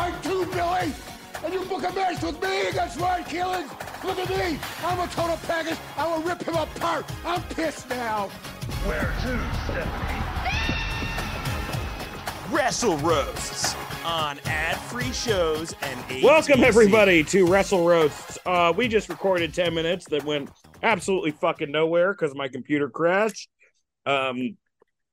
[0.00, 0.94] Are too tight too, Billy!
[1.44, 4.04] And you book a match with me against Ryan Keelan!
[4.04, 4.58] Look at me!
[4.82, 5.78] I'm a total package!
[5.96, 7.04] I will rip him apart!
[7.24, 8.28] I'm pissed now!
[8.86, 10.16] Where to, Stephanie?
[12.50, 16.24] Wrestle Roasts on ad-free shows and ATC.
[16.24, 18.38] Welcome everybody to Wrestle Roasts.
[18.44, 20.50] Uh, we just recorded ten minutes that went
[20.82, 23.48] absolutely fucking nowhere because my computer crashed.
[24.06, 24.56] Um,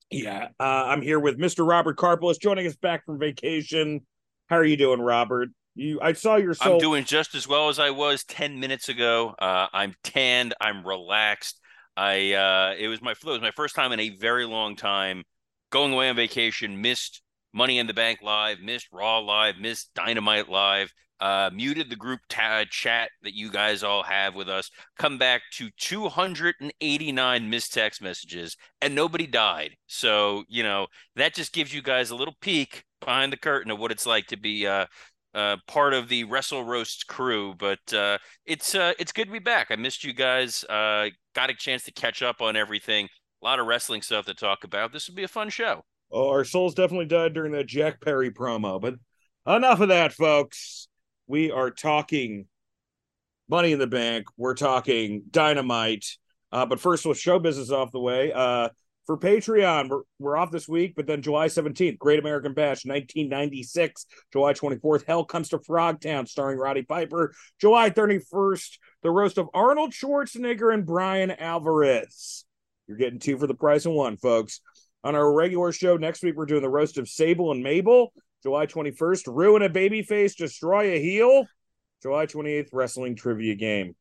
[0.09, 1.67] yeah, uh, I'm here with Mr.
[1.67, 4.01] Robert Karpelis joining us back from vacation.
[4.47, 5.49] How are you doing, Robert?
[5.75, 6.73] You, I saw your soul.
[6.73, 9.35] I'm doing just as well as I was 10 minutes ago.
[9.37, 10.55] Uh, I'm tanned.
[10.59, 11.59] I'm relaxed.
[11.95, 15.23] I uh, it was my it was my first time in a very long time
[15.71, 16.81] going away on vacation.
[16.81, 17.21] Missed
[17.53, 20.91] Money in the Bank live, missed Raw live, missed Dynamite live.
[21.19, 24.69] Uh, muted the group ta- chat that you guys all have with us.
[24.99, 29.71] Come back to 289 missed text messages, and nobody died.
[29.87, 33.79] So you know that just gives you guys a little peek behind the curtain of
[33.79, 34.85] what it's like to be uh,
[35.33, 37.53] uh, part of the Wrestle Roast crew.
[37.57, 39.67] But uh, it's uh, it's good to be back.
[39.69, 40.63] I missed you guys.
[40.63, 43.07] Uh, got a chance to catch up on everything.
[43.41, 44.91] A lot of wrestling stuff to talk about.
[44.91, 45.83] This will be a fun show.
[46.11, 48.81] Oh, our souls definitely died during that Jack Perry promo.
[48.81, 48.95] But
[49.45, 50.87] enough of that, folks.
[51.27, 52.47] We are talking
[53.49, 54.27] Money in the Bank.
[54.37, 56.05] We're talking Dynamite.
[56.51, 58.31] Uh, but first, with show business off the way.
[58.31, 58.69] Uh,
[59.07, 64.05] for Patreon, we're, we're off this week, but then July 17th, Great American Bash 1996.
[64.33, 67.33] July 24th, Hell Comes to Frogtown, starring Roddy Piper.
[67.59, 72.45] July 31st, the roast of Arnold Schwarzenegger and Brian Alvarez.
[72.85, 74.59] You're getting two for the price of one, folks.
[75.05, 78.11] On our regular show next week, we're doing the roast of Sable and Mabel.
[78.43, 81.47] July 21st, Ruin a Babyface, Destroy a Heel.
[82.03, 83.95] July 28th, Wrestling Trivia Game.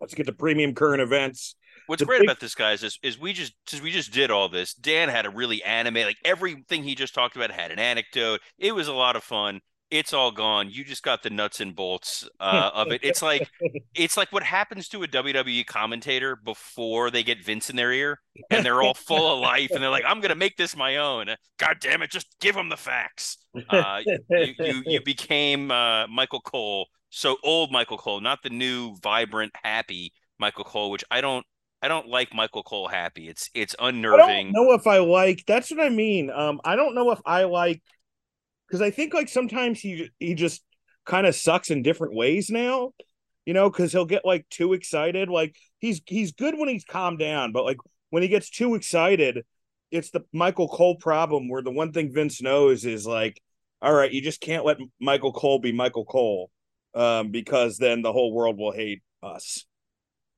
[0.00, 1.56] Let's get to premium current events.
[1.90, 4.30] What's The great big- about this, guys, is is we just since we just did
[4.30, 4.74] all this.
[4.74, 8.42] Dan had a really anime, like everything he just talked about had an anecdote.
[8.58, 9.60] It was a lot of fun.
[9.90, 10.70] It's all gone.
[10.70, 13.00] You just got the nuts and bolts uh, of it.
[13.02, 13.50] It's like
[13.96, 18.20] it's like what happens to a WWE commentator before they get Vince in their ear
[18.50, 21.26] and they're all full of life and they're like, "I'm gonna make this my own."
[21.58, 23.36] God damn it, just give them the facts.
[23.68, 28.94] Uh, you, you you became uh, Michael Cole, so old Michael Cole, not the new,
[29.02, 31.44] vibrant, happy Michael Cole, which I don't
[31.82, 33.28] I don't like Michael Cole happy.
[33.28, 34.52] It's it's I unnerving.
[34.52, 35.44] don't know if I like.
[35.46, 36.30] That's what I mean.
[36.30, 37.82] Um, I don't know if I like
[38.66, 40.62] because I think like sometimes he he just
[41.06, 42.92] kind of sucks in different ways now.
[43.46, 45.28] You know, because he'll get like too excited.
[45.28, 47.78] Like he's he's good when he's calmed down, but like
[48.10, 49.44] when he gets too excited,
[49.90, 51.48] it's the Michael Cole problem.
[51.48, 53.40] Where the one thing Vince knows is like,
[53.80, 56.50] all right, you just can't let Michael Cole be Michael Cole,
[56.94, 59.64] um, because then the whole world will hate us.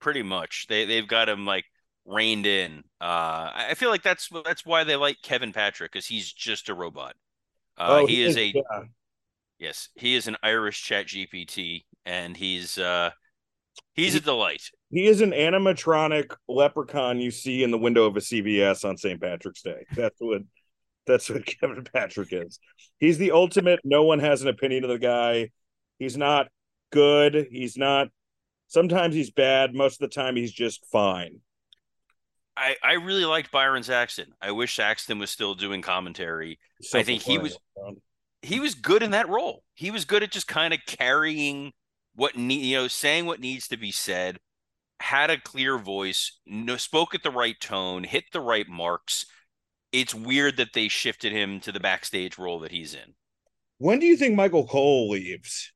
[0.03, 1.65] Pretty much, they they've got him like
[2.05, 2.81] reined in.
[3.01, 6.75] Uh, I feel like that's that's why they like Kevin Patrick because he's just a
[6.75, 7.15] robot.
[7.79, 8.83] Uh, Oh, he is a yeah.
[9.61, 13.11] yes, he is an Irish Chat GPT, and he's uh
[13.95, 14.71] he's a delight.
[14.91, 19.21] He is an animatronic leprechaun you see in the window of a CVS on St.
[19.21, 19.87] Patrick's Day.
[19.95, 20.43] That's what
[21.07, 22.59] that's what Kevin Patrick is.
[22.99, 23.81] He's the ultimate.
[23.85, 25.51] No one has an opinion of the guy.
[26.01, 26.49] He's not
[26.91, 27.47] good.
[27.53, 28.09] He's not.
[28.73, 29.75] Sometimes he's bad.
[29.75, 31.41] Most of the time, he's just fine.
[32.57, 34.33] I I really liked Byron Saxton.
[34.41, 36.59] I wish Saxton was still doing commentary.
[36.81, 37.59] So I think he was-
[38.41, 39.63] he was good in that role.
[39.75, 41.75] He was good at just kind of carrying
[42.15, 44.39] what need you know, saying what needs to be said,
[45.01, 49.27] had a clear voice, no, spoke at the right tone, hit the right marks.
[49.93, 53.17] It's weird that they shifted him to the backstage role that he's in.
[53.77, 55.73] When do you think Michael Cole leaves?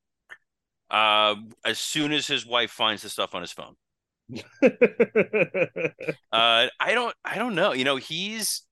[0.90, 1.34] Uh,
[1.64, 3.74] as soon as his wife finds the stuff on his phone.
[6.32, 7.72] Uh, I don't, I don't know.
[7.72, 8.62] You know, he's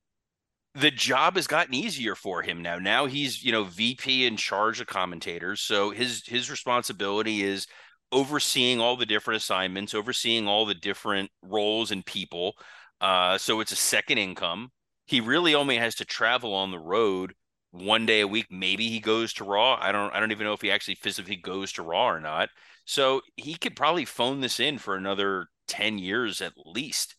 [0.75, 2.79] the job has gotten easier for him now.
[2.79, 5.61] Now he's, you know, VP in charge of commentators.
[5.61, 7.67] So his his responsibility is
[8.13, 12.55] overseeing all the different assignments, overseeing all the different roles and people.
[13.01, 14.71] Uh, so it's a second income.
[15.07, 17.35] He really only has to travel on the road
[17.75, 18.47] one day a week.
[18.51, 19.77] Maybe he goes to Raw.
[19.81, 22.49] I don't I don't even know if he actually physically goes to Raw or not.
[22.85, 27.17] So he could probably phone this in for another 10 years at least.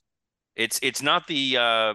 [0.55, 1.93] It's it's not the uh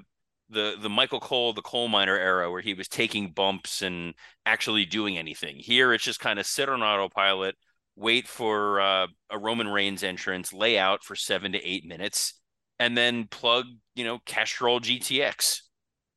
[0.51, 4.15] the the Michael Cole, the coal miner era, where he was taking bumps and
[4.45, 5.57] actually doing anything.
[5.57, 7.55] Here, it's just kind of sit on autopilot,
[7.97, 12.35] wait for uh, a Roman Reigns entrance, lay out for seven to eight minutes,
[12.79, 15.61] and then plug, you know, Castrol GTX.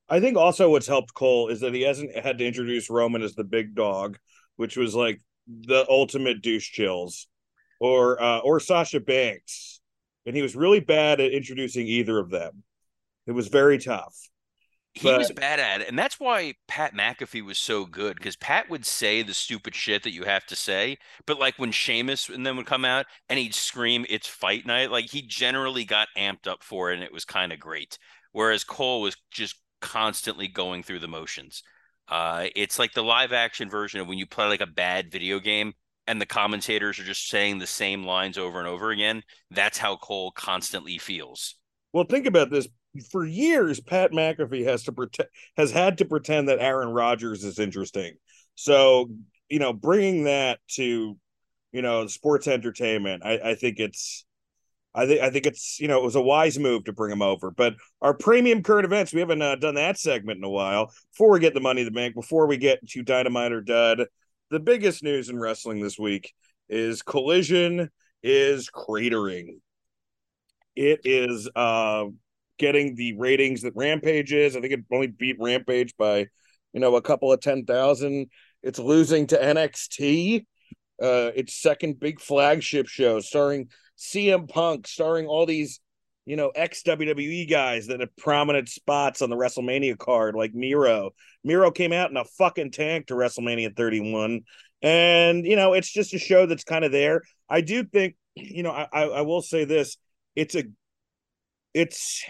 [0.09, 3.35] I think also what's helped Cole is that he hasn't had to introduce Roman as
[3.35, 4.17] the big dog,
[4.57, 7.27] which was like the ultimate douche chills,
[7.79, 9.81] or uh, or Sasha Banks,
[10.25, 12.63] and he was really bad at introducing either of them.
[13.25, 14.15] It was very tough.
[14.95, 15.87] He But- was bad at it.
[15.87, 20.03] And that's why Pat McAfee was so good because Pat would say the stupid shit
[20.03, 20.97] that you have to say.
[21.25, 24.91] But like when Sheamus and then would come out and he'd scream, it's fight night,
[24.91, 27.97] like he generally got amped up for it and it was kind of great.
[28.33, 31.61] Whereas Cole was just constantly going through the motions.
[32.07, 35.39] Uh, it's like the live action version of when you play like a bad video
[35.39, 35.73] game
[36.07, 39.21] and the commentators are just saying the same lines over and over again.
[39.51, 41.55] That's how Cole constantly feels.
[41.91, 42.67] Well, think about this.
[43.11, 47.59] For years, Pat McAfee has to pretend has had to pretend that Aaron Rodgers is
[47.59, 48.13] interesting.
[48.55, 49.09] So,
[49.49, 51.17] you know, bringing that to,
[51.71, 54.25] you know, sports entertainment, I, I think it's,
[54.95, 57.21] I think I think it's you know it was a wise move to bring him
[57.21, 57.51] over.
[57.51, 60.91] But our premium current events, we haven't uh, done that segment in a while.
[61.11, 64.05] Before we get the money in the bank, before we get to Dynamite or Dud,
[64.49, 66.33] the biggest news in wrestling this week
[66.69, 67.89] is Collision
[68.21, 69.59] is cratering.
[70.75, 72.05] It is uh
[72.59, 74.55] getting the ratings that Rampage is.
[74.55, 76.27] I think it only beat Rampage by,
[76.71, 78.27] you know, a couple of 10,000.
[78.61, 80.45] It's losing to NXT.
[81.01, 83.67] Uh, its second big flagship show starring
[83.97, 85.79] CM Punk, starring all these,
[86.25, 91.11] you know, ex WWE guys that have prominent spots on the WrestleMania card, like Miro.
[91.43, 94.41] Miro came out in a fucking tank to WrestleMania 31.
[94.81, 97.21] And, you know, it's just a show that's kind of there.
[97.49, 99.97] I do think, you know, I, I, will say this
[100.35, 100.63] it's a
[101.73, 102.23] it's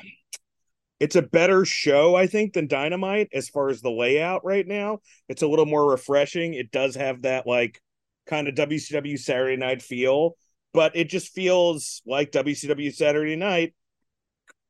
[1.00, 5.00] it's a better show i think than dynamite as far as the layout right now
[5.28, 7.82] it's a little more refreshing it does have that like
[8.28, 10.36] kind of wcw saturday night feel
[10.74, 13.74] but it just feels like wcw saturday night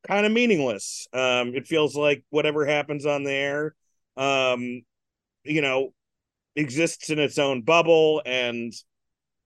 [0.07, 3.73] kind of meaningless um it feels like whatever happens on there
[4.17, 4.81] um
[5.44, 5.94] you know
[6.55, 8.73] exists in its own bubble and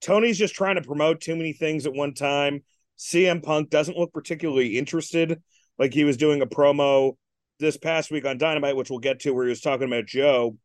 [0.01, 2.61] tony's just trying to promote too many things at one time
[2.97, 5.41] CM Punk doesn't look particularly interested.
[5.77, 7.15] Like he was doing a promo
[7.59, 10.57] this past week on Dynamite, which we'll get to, where he was talking about Joe,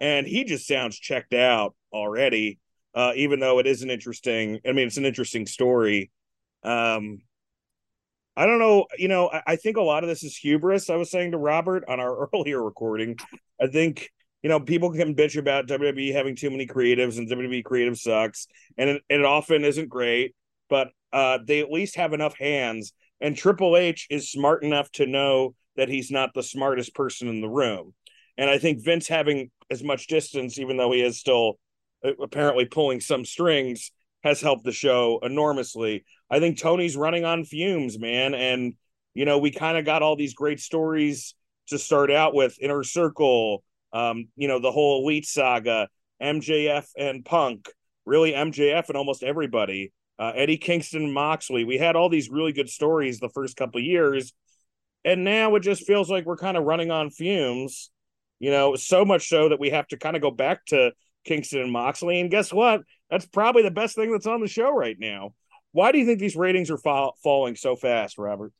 [0.00, 2.58] and he just sounds checked out already.
[2.96, 6.10] Uh, even though it is an interesting, I mean, it's an interesting story.
[6.62, 7.18] Um,
[8.34, 8.86] I don't know.
[8.96, 10.88] You know, I, I think a lot of this is hubris.
[10.88, 13.16] I was saying to Robert on our earlier recording.
[13.60, 14.10] I think
[14.42, 18.46] you know people can bitch about WWE having too many creatives and WWE creative sucks,
[18.78, 20.34] and it, it often isn't great.
[20.70, 22.92] But uh, they at least have enough hands.
[23.20, 27.40] And Triple H is smart enough to know that he's not the smartest person in
[27.40, 27.94] the room.
[28.36, 31.58] And I think Vince having as much distance, even though he is still
[32.02, 33.92] apparently pulling some strings,
[34.24, 36.04] has helped the show enormously.
[36.30, 38.34] I think Tony's running on fumes, man.
[38.34, 38.74] And,
[39.14, 41.34] you know, we kind of got all these great stories
[41.68, 43.62] to start out with Inner Circle,
[43.92, 45.88] um, you know, the whole Elite saga,
[46.20, 47.70] MJF and Punk,
[48.04, 51.64] really MJF and almost everybody uh, Eddie Kingston, Moxley.
[51.64, 54.32] We had all these really good stories the first couple years,
[55.04, 57.90] and now it just feels like we're kind of running on fumes.
[58.38, 60.92] You know, so much so that we have to kind of go back to
[61.26, 62.20] Kingston and Moxley.
[62.20, 62.82] And guess what?
[63.10, 65.34] That's probably the best thing that's on the show right now.
[65.72, 68.52] Why do you think these ratings are fa- falling so fast, Robert?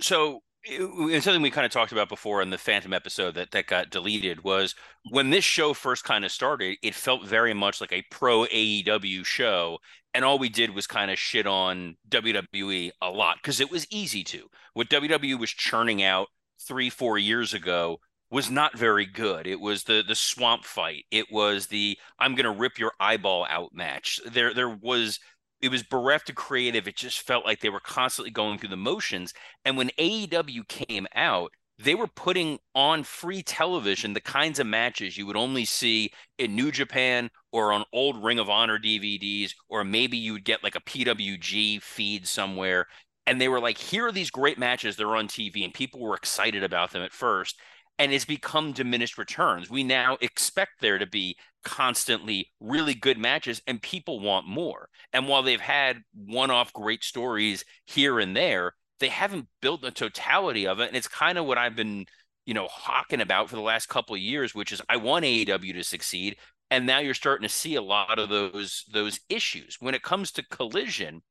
[0.00, 0.82] So it-
[1.12, 3.90] it's something we kind of talked about before in the Phantom episode that that got
[3.90, 4.74] deleted was
[5.10, 9.24] when this show first kind of started, it felt very much like a pro AEW
[9.24, 9.78] show.
[10.14, 13.86] And all we did was kind of shit on WWE a lot because it was
[13.90, 14.48] easy to.
[14.74, 16.28] What WWE was churning out
[16.66, 19.46] three, four years ago was not very good.
[19.46, 21.04] It was the the swamp fight.
[21.10, 24.20] It was the I'm gonna rip your eyeball out match.
[24.26, 25.18] There there was
[25.60, 26.86] it was bereft of creative.
[26.86, 29.34] It just felt like they were constantly going through the motions.
[29.64, 35.16] And when AEW came out, they were putting on free television the kinds of matches
[35.16, 39.84] you would only see in New Japan or on old Ring of Honor DVDs, or
[39.84, 42.86] maybe you would get like a PWG feed somewhere.
[43.26, 44.96] And they were like, here are these great matches.
[44.96, 47.60] They're on TV, and people were excited about them at first.
[47.98, 49.68] And it's become diminished returns.
[49.68, 54.88] We now expect there to be constantly really good matches, and people want more.
[55.12, 59.90] And while they've had one off great stories here and there, they haven't built the
[59.90, 60.88] totality of it.
[60.88, 62.06] And it's kind of what I've been,
[62.46, 65.74] you know, hawking about for the last couple of years, which is I want AEW
[65.74, 66.36] to succeed.
[66.70, 69.76] And now you're starting to see a lot of those those issues.
[69.80, 71.22] When it comes to collision,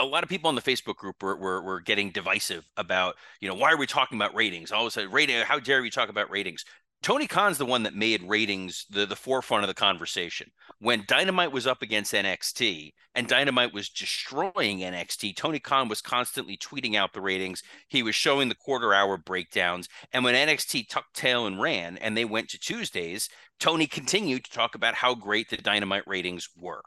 [0.00, 3.48] a lot of people on the Facebook group were, were, were getting divisive about, you
[3.48, 4.72] know, why are we talking about ratings?
[4.72, 6.64] All of a sudden, rating, how dare we talk about ratings?
[7.02, 10.50] Tony Khan's the one that made ratings the, the forefront of the conversation.
[10.80, 16.58] When Dynamite was up against NXT and Dynamite was destroying NXT, Tony Khan was constantly
[16.58, 17.62] tweeting out the ratings.
[17.88, 19.88] He was showing the quarter hour breakdowns.
[20.12, 24.50] And when NXT tucked tail and ran and they went to Tuesdays, Tony continued to
[24.50, 26.82] talk about how great the Dynamite ratings were.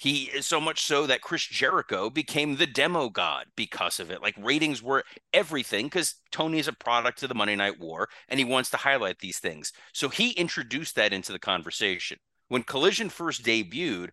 [0.00, 4.22] He is so much so that Chris Jericho became the demo god because of it.
[4.22, 5.04] Like ratings were
[5.34, 8.78] everything because Tony is a product of the Monday Night War and he wants to
[8.78, 9.74] highlight these things.
[9.92, 12.16] So he introduced that into the conversation.
[12.48, 14.08] When Collision first debuted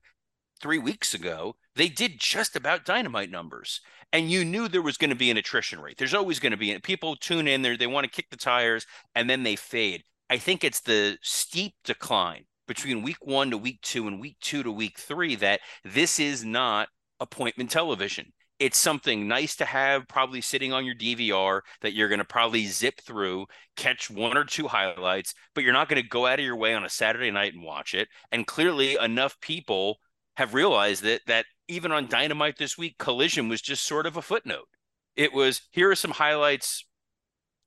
[0.62, 3.80] three weeks ago, they did just about dynamite numbers.
[4.12, 5.98] And you knew there was going to be an attrition rate.
[5.98, 8.86] There's always going to be people tune in there, they want to kick the tires
[9.16, 10.04] and then they fade.
[10.30, 14.64] I think it's the steep decline between week one to week two and week two
[14.64, 18.32] to week three that this is not appointment television.
[18.60, 22.66] It's something nice to have, probably sitting on your DVR that you're going to probably
[22.66, 23.46] zip through,
[23.76, 26.74] catch one or two highlights, but you're not going to go out of your way
[26.74, 28.08] on a Saturday night and watch it.
[28.32, 29.98] And clearly, enough people
[30.38, 34.22] have realized that that even on Dynamite this week, Collision was just sort of a
[34.22, 34.68] footnote.
[35.16, 36.86] It was here are some highlights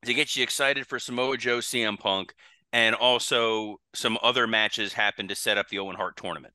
[0.05, 2.33] to get you excited for Samoa Joe, CM Punk,
[2.73, 6.55] and also some other matches happened to set up the Owen Hart tournament.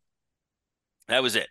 [1.08, 1.50] That was it.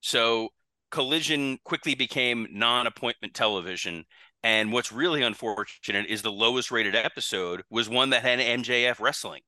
[0.00, 0.50] So
[0.90, 4.04] Collision quickly became non-appointment television.
[4.44, 9.42] And what's really unfortunate is the lowest rated episode was one that had MJF wrestling.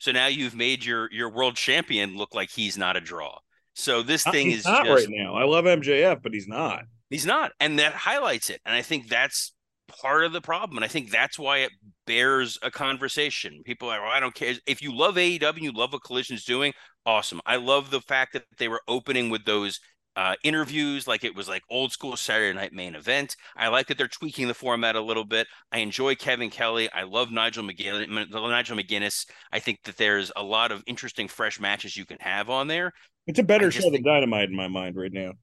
[0.00, 3.38] So now you've made your your world champion look like he's not a draw.
[3.74, 5.34] So this uh, thing he's is not just, right now.
[5.34, 6.84] I love MJF, but he's not.
[7.10, 8.60] He's not, and that highlights it.
[8.66, 9.52] And I think that's
[9.88, 10.78] part of the problem.
[10.78, 11.72] And I think that's why it
[12.06, 13.62] bears a conversation.
[13.64, 14.54] People are, oh, I don't care.
[14.66, 16.72] If you love AEW, you love what Collision's doing,
[17.04, 17.40] awesome.
[17.46, 19.80] I love the fact that they were opening with those
[20.18, 23.36] uh, interviews like it was like old school Saturday night main event.
[23.56, 25.46] I like that they're tweaking the format a little bit.
[25.70, 26.90] I enjoy Kevin Kelly.
[26.92, 28.28] I love Nigel McGuinness.
[28.30, 29.26] Nigel McGuinness.
[29.52, 32.92] I think that there's a lot of interesting fresh matches you can have on there.
[33.28, 35.34] It's a better show than Dynamite in my mind right now.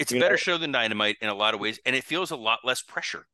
[0.00, 2.32] It's a better know- show than Dynamite in a lot of ways, and it feels
[2.32, 3.26] a lot less pressure.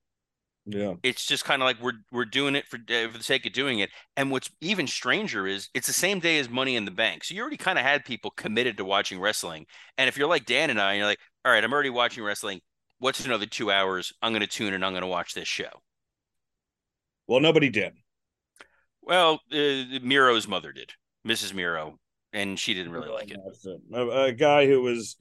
[0.66, 0.94] Yeah.
[1.02, 3.52] it's just kind of like we're we're doing it for, uh, for the sake of
[3.52, 3.90] doing it.
[4.16, 7.34] And what's even stranger is it's the same day as Money in the Bank, so
[7.34, 9.66] you already kind of had people committed to watching wrestling.
[9.96, 12.22] And if you're like Dan and I, and you're like, all right, I'm already watching
[12.22, 12.60] wrestling.
[12.98, 14.12] What's another two hours?
[14.20, 15.70] I'm going to tune and I'm going to watch this show.
[17.26, 17.94] Well, nobody did.
[19.02, 20.92] Well, uh, Miro's mother did,
[21.26, 21.54] Mrs.
[21.54, 21.98] Miro,
[22.32, 23.38] and she didn't really like it.
[23.94, 25.16] A, a guy who was.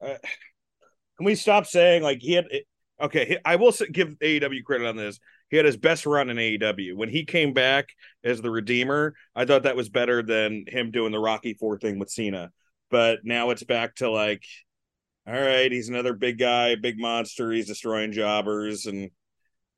[0.00, 0.14] Uh,
[1.16, 2.46] can we stop saying like he had?
[3.00, 5.18] Okay, I will give AEW credit on this.
[5.50, 7.88] He had his best run in AEW when he came back
[8.22, 9.14] as the Redeemer.
[9.34, 12.50] I thought that was better than him doing the Rocky Four thing with Cena.
[12.90, 14.44] But now it's back to like,
[15.26, 17.50] all right, he's another big guy, big monster.
[17.50, 19.10] He's destroying jobbers and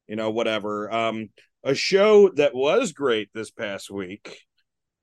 [0.07, 0.93] you know whatever.
[0.93, 1.31] Um,
[1.65, 4.45] a show that was great this past week.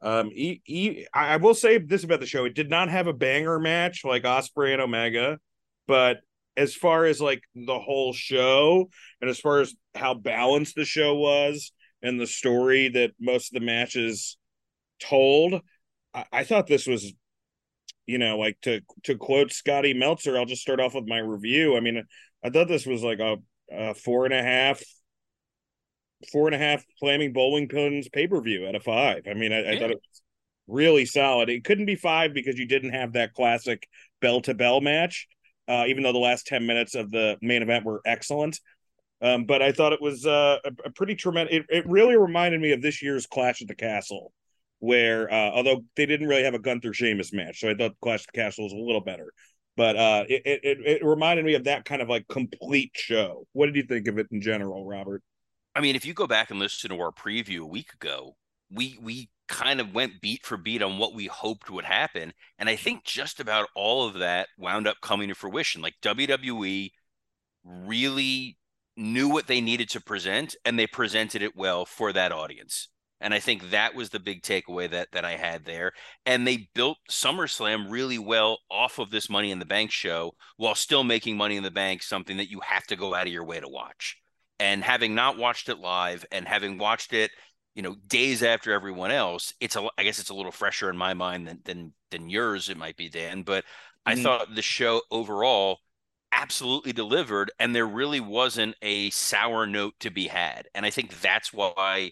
[0.02, 3.08] Um, e- e- I I will say this about the show: it did not have
[3.08, 5.40] a banger match like Osprey and Omega,
[5.88, 6.18] but
[6.56, 8.90] as far as like the whole show,
[9.22, 13.60] and as far as how balanced the show was, and the story that most of
[13.60, 14.38] the matches
[15.00, 15.62] told,
[16.14, 17.14] I, I thought this was,
[18.06, 20.38] you know, like to to quote Scotty Meltzer.
[20.38, 21.76] I'll just start off with my review.
[21.76, 22.04] I mean,
[22.44, 23.38] I thought this was like a,
[23.72, 24.84] a four and a half
[26.32, 29.24] four and a half flaming bowling pins pay per view out of five.
[29.30, 30.22] I mean, I, I thought it was
[30.68, 31.50] really solid.
[31.50, 33.88] It couldn't be five because you didn't have that classic
[34.22, 35.28] bell to bell match,
[35.68, 38.60] uh, even though the last 10 minutes of the main event were excellent.
[39.22, 41.56] Um, but I thought it was uh, a, a pretty tremendous.
[41.56, 44.34] It, it really reminded me of this year's Clash at the Castle,
[44.80, 48.22] where uh, although they didn't really have a Gunther Sheamus match, so I thought Clash
[48.28, 49.32] at the Castle was a little better.
[49.78, 53.48] But uh, it, it it- it reminded me of that kind of like complete show.
[53.54, 55.24] What did you think of it in general, Robert?
[55.76, 58.36] I mean, if you go back and listen to our preview a week ago,
[58.70, 62.68] we we kind of went beat for beat on what we hoped would happen, and
[62.68, 65.82] I think just about all of that wound up coming to fruition.
[65.82, 66.92] Like WWE
[67.64, 68.58] really
[68.98, 72.90] knew what they needed to present, and they presented it well for that audience.
[73.22, 75.94] And I think that was the big takeaway that that I had there.
[76.26, 80.76] And they built SummerSlam really well off of this Money in the Bank show, while
[80.76, 83.46] still making Money in the Bank something that you have to go out of your
[83.46, 84.18] way to watch
[84.60, 87.32] and having not watched it live and having watched it
[87.76, 90.98] you know days after everyone else it's a i guess it's a little fresher in
[90.98, 93.66] my mind than than than yours it might be dan but
[94.06, 94.16] i Mhm.
[94.16, 95.80] thought the show overall
[96.32, 101.20] absolutely delivered and there really wasn't a sour note to be had and i think
[101.22, 102.12] that's why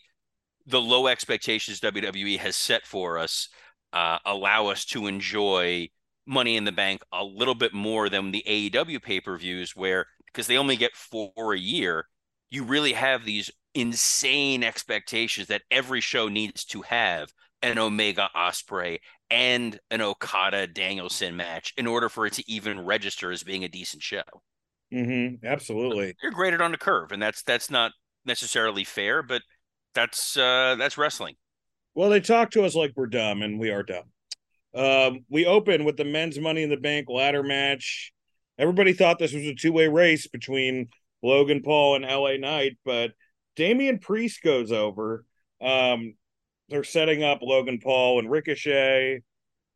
[0.66, 3.50] the low expectations wwe has set for us
[3.94, 5.90] uh, allow us to enjoy
[6.26, 10.06] Money in the Bank a little bit more than the AEW pay per views, where
[10.28, 12.06] because they only get four a year,
[12.52, 17.32] you really have these insane expectations that every show needs to have
[17.64, 23.32] an Omega Osprey and an Okada Danielson match in order for it to even register
[23.32, 24.24] as being a decent show.
[24.94, 25.46] Mm-hmm.
[25.46, 26.14] Absolutely.
[26.22, 27.94] You're graded on the curve, and that's that's not
[28.26, 29.42] necessarily fair, but
[29.96, 31.36] that's uh that's wrestling.
[31.96, 34.04] Well, they talk to us like we're dumb, and we are dumb.
[34.74, 38.12] Um, we open with the men's Money in the Bank ladder match.
[38.58, 40.90] Everybody thought this was a two way race between
[41.22, 43.12] Logan Paul and LA Knight, but
[43.56, 45.26] Damian Priest goes over.
[45.62, 46.16] Um,
[46.70, 49.22] they're setting up Logan Paul and Ricochet.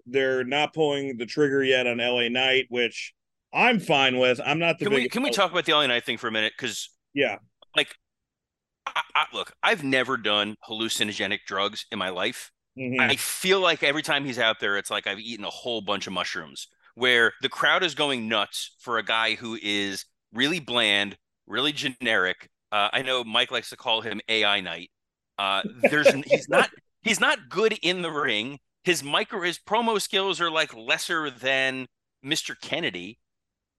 [0.06, 3.14] They're not pulling the trigger yet on LA Knight, which
[3.54, 4.40] I'm fine with.
[4.44, 6.32] I'm not the can we can we talk about the LA Knight thing for a
[6.32, 6.54] minute?
[6.58, 7.38] Because yeah,
[7.76, 7.96] like
[8.86, 12.52] I, I, look, I've never done hallucinogenic drugs in my life.
[12.78, 13.00] Mhm.
[13.00, 16.08] I feel like every time he's out there, it's like I've eaten a whole bunch
[16.08, 16.68] of mushrooms.
[16.96, 22.50] Where the crowd is going nuts for a guy who is really bland, really generic.
[22.72, 24.90] Uh, I know Mike likes to call him AI Knight.
[25.38, 26.70] Uh, there's he's not
[27.02, 28.60] he's not good in the ring.
[28.84, 31.88] His micro his promo skills are like lesser than
[32.26, 32.60] Mr.
[32.60, 33.20] Kennedy,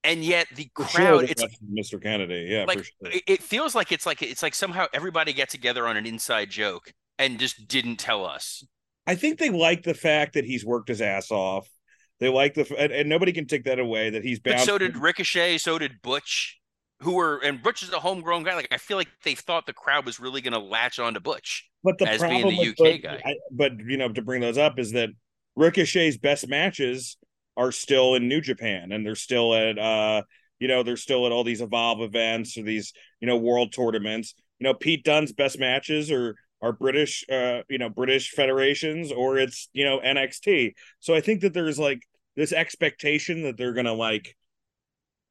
[0.05, 2.03] and yet the For crowd sure, it's Mr.
[2.03, 2.47] Kennedy.
[2.49, 3.21] Yeah, like for sure.
[3.27, 6.93] it, feels like it's like it's like somehow everybody get together on an inside joke
[7.19, 8.65] and just didn't tell us.
[9.07, 11.69] I think they like the fact that he's worked his ass off.
[12.19, 14.59] They like the and, and nobody can take that away that he's bound.
[14.59, 16.61] But so did Ricochet, so did Butch,
[17.01, 18.55] who were and Butch is a homegrown guy.
[18.55, 21.21] Like I feel like they thought the crowd was really going to latch on to
[21.21, 21.69] Butch.
[21.85, 23.23] but the as being problem the UK but, guy.
[23.25, 25.11] I, but you know to bring those up is that
[25.57, 27.17] Ricochet's best matches
[27.57, 30.23] are still in New Japan and they're still at uh
[30.59, 34.35] you know they're still at all these evolve events or these you know world tournaments
[34.59, 39.39] you know Pete Dunne's best matches are are British uh you know British federations or
[39.39, 42.01] it's you know NXT so I think that there's like
[42.37, 44.35] this expectation that they're gonna like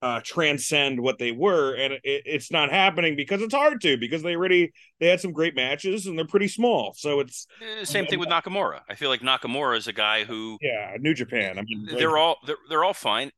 [0.02, 4.22] uh transcend what they were and it, it's not happening because it's hard to because
[4.22, 8.06] they already they had some great matches and they're pretty small so it's Eh, Same
[8.06, 8.82] thing with Nakamura.
[8.90, 12.18] I feel like Nakamura is a guy who yeah New Japan I mean like- they're
[12.18, 13.32] all they're, they're all fine.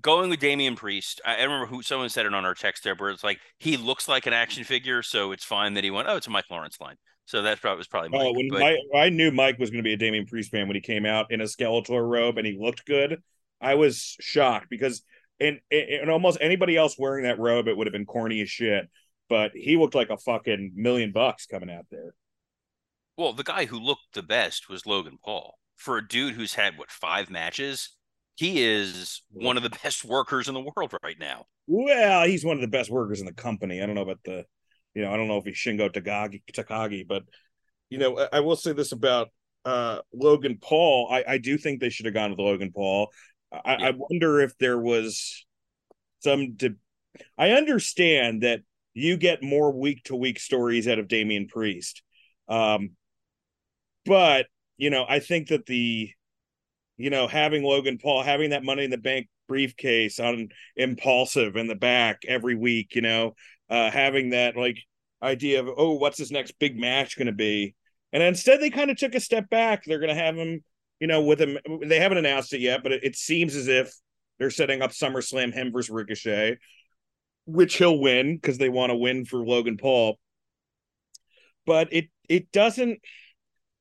[0.00, 2.94] Going with Damian Priest, I, I remember who someone said it on our text there,
[2.94, 6.08] where it's like he looks like an action figure, so it's fine that he went.
[6.08, 6.96] Oh, it's a Mike Lawrence line.
[7.26, 8.20] So that's probably was probably Mike.
[8.22, 10.68] Oh, when but- Mike, I knew Mike was going to be a Damian Priest fan
[10.68, 13.22] when he came out in a Skeletor robe and he looked good.
[13.60, 15.02] I was shocked because
[15.40, 18.88] and and almost anybody else wearing that robe, it would have been corny as shit.
[19.28, 22.14] But he looked like a fucking million bucks coming out there.
[23.16, 25.54] Well, the guy who looked the best was Logan Paul.
[25.76, 27.90] For a dude who's had what five matches,
[28.36, 31.46] he is one of the best workers in the world right now.
[31.66, 33.82] Well, he's one of the best workers in the company.
[33.82, 34.44] I don't know about the,
[34.94, 37.22] you know, I don't know if he's Shingo Takagi, Takagi but
[37.90, 39.28] you know, I, I will say this about
[39.64, 41.08] uh Logan Paul.
[41.10, 43.08] I, I do think they should have gone with Logan Paul.
[43.64, 43.88] I, Yeah.
[43.88, 45.44] I wonder if there was
[46.20, 46.54] some.
[46.54, 46.76] De-
[47.38, 48.60] I understand that
[48.92, 52.02] you get more week to week stories out of Damian Priest,
[52.48, 52.90] um,
[54.04, 56.10] but you know, I think that the,
[56.96, 61.66] you know, having Logan Paul having that Money in the Bank briefcase on Impaulsive in
[61.68, 63.34] the back every week, you know,
[63.70, 64.78] uh, having that like
[65.22, 67.74] idea of oh, what's his next big match going to be,
[68.12, 69.84] and instead they kind of took a step back.
[69.84, 70.64] They're going to have him,
[71.00, 71.58] you know, with him.
[71.82, 73.94] They haven't announced it yet, but it, it seems as if
[74.38, 76.58] they're setting up SummerSlam him versus Ricochet,
[77.46, 80.18] which he'll win because they want to win for Logan Paul.
[81.66, 83.00] But it it doesn't.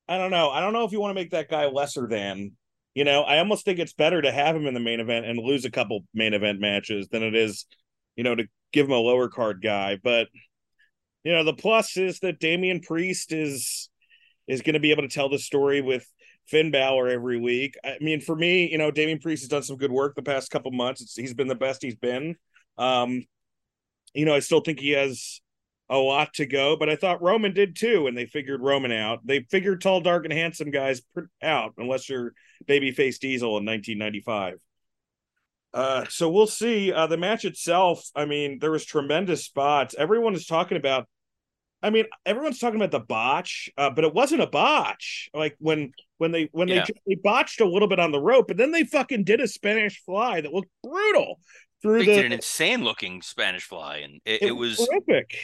[0.07, 0.49] I don't know.
[0.49, 2.53] I don't know if you want to make that guy lesser than.
[2.93, 5.39] You know, I almost think it's better to have him in the main event and
[5.39, 7.65] lose a couple main event matches than it is,
[8.15, 9.97] you know, to give him a lower card guy.
[10.01, 10.27] But
[11.23, 13.89] you know, the plus is that Damian Priest is
[14.47, 16.05] is going to be able to tell the story with
[16.47, 17.75] Finn Balor every week.
[17.83, 20.51] I mean, for me, you know, Damian Priest has done some good work the past
[20.51, 21.01] couple months.
[21.01, 22.35] It's, he's been the best he's been.
[22.77, 23.25] Um,
[24.13, 25.41] you know, I still think he has
[25.89, 29.25] a lot to go, but I thought Roman did too, and they figured Roman out.
[29.25, 31.01] They figured tall, dark, and handsome guys
[31.41, 32.33] out, unless you're
[32.67, 34.59] babyface Diesel in 1995.
[35.73, 36.91] Uh, so we'll see.
[36.91, 39.95] Uh, the match itself, I mean, there was tremendous spots.
[39.97, 41.07] Everyone is talking about.
[41.83, 45.29] I mean, everyone's talking about the botch, uh, but it wasn't a botch.
[45.33, 46.85] Like when when they when Yeah.
[46.87, 49.47] they they botched a little bit on the rope, but then they fucking did a
[49.47, 51.39] Spanish fly that looked brutal
[51.81, 52.15] through They the.
[52.15, 55.35] did an insane looking Spanish fly, and it, it was horrific.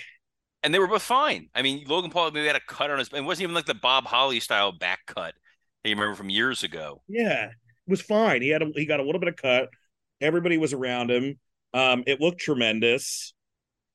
[0.64, 1.50] and they were both fine.
[1.54, 3.10] I mean, Logan Paul maybe had a cut on his.
[3.14, 5.36] It wasn't even like the Bob Holly style back cut
[5.84, 7.02] that you remember from years ago.
[7.08, 7.52] Yeah, it
[7.88, 8.42] was fine.
[8.42, 9.70] He had a, he got a little bit of cut.
[10.22, 11.40] Everybody was around him.
[11.74, 13.34] Um, it looked tremendous,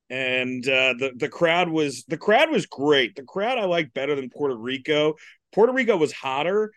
[0.09, 3.15] and uh, the the crowd was the crowd was great.
[3.15, 5.15] The crowd I like better than Puerto Rico.
[5.53, 6.71] Puerto Rico was hotter,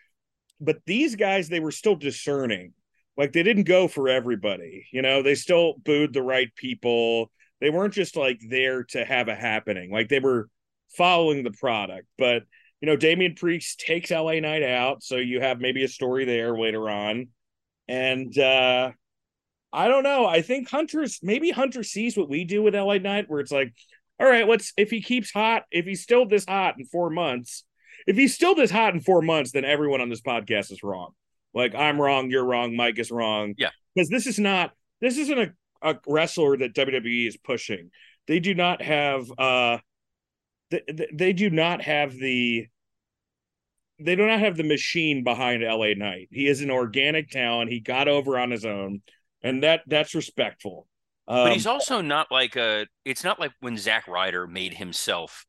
[0.59, 2.73] but these guys they were still discerning.
[3.17, 4.87] like they didn't go for everybody.
[4.91, 7.31] You know, they still booed the right people.
[7.61, 9.91] They weren't just like there to have a happening.
[9.91, 10.49] Like they were
[10.97, 12.07] following the product.
[12.17, 12.43] But
[12.81, 16.57] you know, Damian Priest takes LA Knight out, so you have maybe a story there
[16.57, 17.27] later on.
[17.87, 18.91] And uh
[19.71, 20.25] I don't know.
[20.25, 23.73] I think Hunter's maybe Hunter sees what we do with LA Knight, where it's like,
[24.19, 27.63] all right, let's if he keeps hot, if he's still this hot in four months,
[28.07, 31.11] if he's still this hot in four months, then everyone on this podcast is wrong.
[31.53, 33.53] Like I'm wrong, you're wrong, Mike is wrong.
[33.57, 33.69] Yeah.
[33.93, 37.91] Because this is not this isn't a, a wrestler that WWE is pushing.
[38.27, 39.77] They do not have uh
[40.71, 40.81] they,
[41.13, 42.67] they do not have the
[43.99, 46.29] they do not have the machine behind LA Knight.
[46.31, 47.71] He is an organic talent.
[47.71, 49.01] He got over on his own,
[49.41, 50.87] and that that's respectful.
[51.27, 52.87] Um, but he's also not like a.
[53.05, 55.45] It's not like when Zack Ryder made himself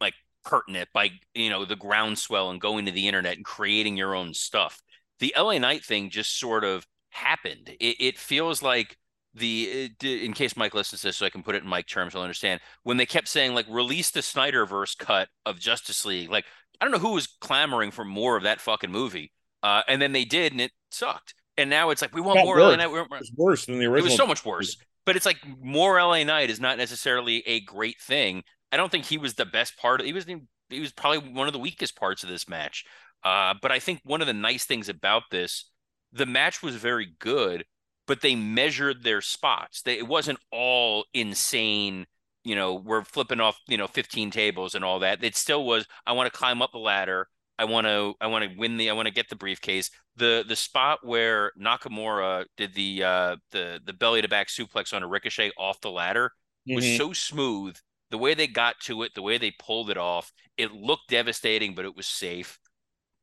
[0.00, 4.14] like pertinent by you know the groundswell and going to the internet and creating your
[4.14, 4.82] own stuff.
[5.20, 7.70] The LA Knight thing just sort of happened.
[7.80, 8.96] It, it feels like
[9.34, 12.14] the in case Mike listens to this, so I can put it in Mike terms,
[12.14, 12.60] I'll understand.
[12.82, 16.44] When they kept saying like release the Snyderverse cut of Justice League, like
[16.80, 20.12] I don't know who was clamoring for more of that fucking movie, uh, and then
[20.12, 21.34] they did, and it sucked.
[21.58, 22.62] And now it's like we want more worse.
[22.62, 22.90] LA Knight.
[22.90, 23.98] We're, It's worse than the original.
[23.98, 24.76] it was so much worse.
[25.04, 28.44] But it's like more LA Knight is not necessarily a great thing.
[28.70, 30.00] I don't think he was the best part.
[30.00, 30.26] Of, he was
[30.70, 32.84] he was probably one of the weakest parts of this match.
[33.24, 35.70] Uh, but I think one of the nice things about this,
[36.12, 37.64] the match was very good,
[38.06, 39.82] but they measured their spots.
[39.82, 42.06] They, it wasn't all insane.
[42.44, 45.24] You know, we're flipping off, you know, 15 tables and all that.
[45.24, 47.28] It still was, I want to climb up the ladder.
[47.58, 49.90] I want to, I want to win the, I want to get the briefcase.
[50.16, 55.02] The, the spot where Nakamura did the, uh, the, the belly to back suplex on
[55.02, 56.32] a ricochet off the ladder
[56.66, 56.96] was Mhm.
[56.96, 57.76] so smooth.
[58.10, 61.74] The way they got to it, the way they pulled it off, it looked devastating,
[61.74, 62.58] but it was safe.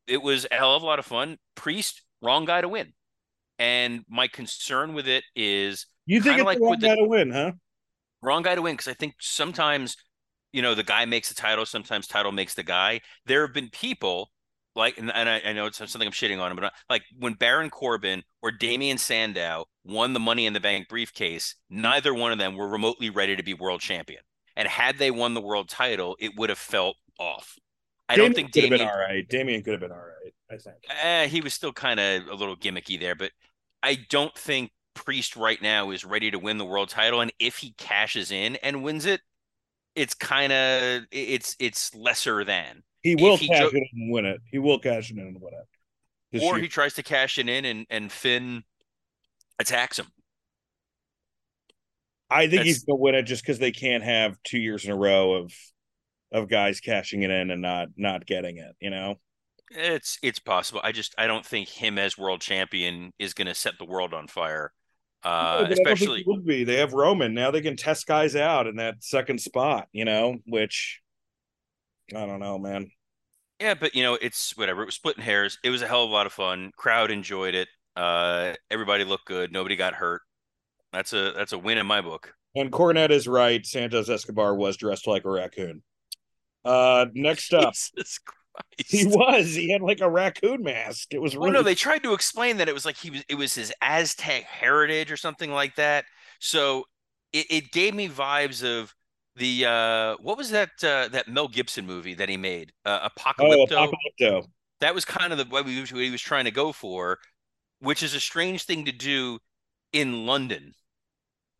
[0.06, 1.38] It was a hell of a lot of fun.
[1.54, 2.92] Priest, wrong guy to win.
[3.58, 6.96] And my concern with it is You think it's like the wrong with the- guy
[6.96, 7.52] to win, huh?
[8.22, 9.96] wrong guy to win because I think sometimes,
[10.52, 13.00] you know, the guy makes the title, sometimes title makes the guy.
[13.26, 14.30] There have been people
[14.74, 17.02] like, and, and I, I know it's something I'm shitting on him, but not, like
[17.18, 22.32] when Baron Corbin or Damien Sandow won the Money in the Bank briefcase, neither one
[22.32, 24.20] of them were remotely ready to be world champion.
[24.54, 27.58] And had they won the world title, it would have felt off.
[28.08, 29.28] I don't think could have Damien been all right.
[29.28, 30.32] Damien could have been all right.
[30.50, 30.76] I think.
[31.02, 33.32] Eh, he was still kind of a little gimmicky there, but
[33.82, 37.20] I don't think Priest right now is ready to win the world title.
[37.20, 39.20] And if he cashes in and wins it,
[39.96, 42.82] it's kind of it's it's lesser than.
[43.02, 44.40] He will he cash jo- it in and win it.
[44.50, 46.42] He will cash it in and win it.
[46.42, 46.62] Or year.
[46.62, 48.62] he tries to cash it in and and Finn
[49.58, 50.06] attacks him.
[52.28, 54.96] I think he's gonna win it just because they can't have two years in a
[54.96, 55.52] row of
[56.32, 58.76] of guys cashing it in and not not getting it.
[58.80, 59.16] You know.
[59.70, 60.80] It's it's possible.
[60.84, 64.14] I just I don't think him as world champion is going to set the world
[64.14, 64.72] on fire.
[65.26, 66.64] No, Uh, but I don't think especially would be.
[66.64, 67.50] They have Roman now.
[67.50, 69.88] They can test guys out in that second spot.
[69.92, 71.00] You know, which
[72.14, 72.90] I don't know, man.
[73.60, 74.82] Yeah, but you know, it's whatever.
[74.82, 75.58] It was splitting hairs.
[75.64, 76.72] It was a hell of a lot of fun.
[76.76, 77.68] Crowd enjoyed it.
[77.96, 79.52] Uh, everybody looked good.
[79.52, 80.22] Nobody got hurt.
[80.92, 82.34] That's a that's a win in my book.
[82.54, 83.64] And Cornette is right.
[83.66, 85.82] Santos Escobar was dressed like a raccoon.
[86.64, 88.45] Uh, next up, Jesus Christ.
[88.78, 89.54] He was.
[89.54, 91.12] He had like a raccoon mask.
[91.12, 93.34] It was really no, they tried to explain that it was like he was it
[93.34, 96.04] was his Aztec heritage or something like that.
[96.40, 96.84] So
[97.32, 98.94] it, it gave me vibes of
[99.36, 102.72] the uh what was that uh that Mel Gibson movie that he made?
[102.84, 103.92] Uh, oh, Apocalypto.
[104.20, 104.46] Apocalypto.
[104.80, 107.18] that was kind of the what, we, what he was trying to go for,
[107.80, 109.38] which is a strange thing to do
[109.92, 110.74] in London.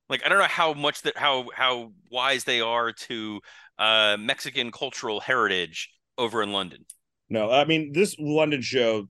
[0.09, 3.41] Like I don't know how much that how how wise they are to
[3.79, 6.85] uh Mexican cultural heritage over in London.
[7.29, 9.09] No, I mean this London show,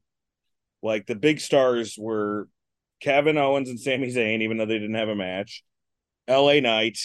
[0.82, 2.48] like the big stars were
[3.00, 5.62] Kevin Owens and Sami Zayn, even though they didn't have a match.
[6.28, 6.60] L.A.
[6.60, 6.98] Knight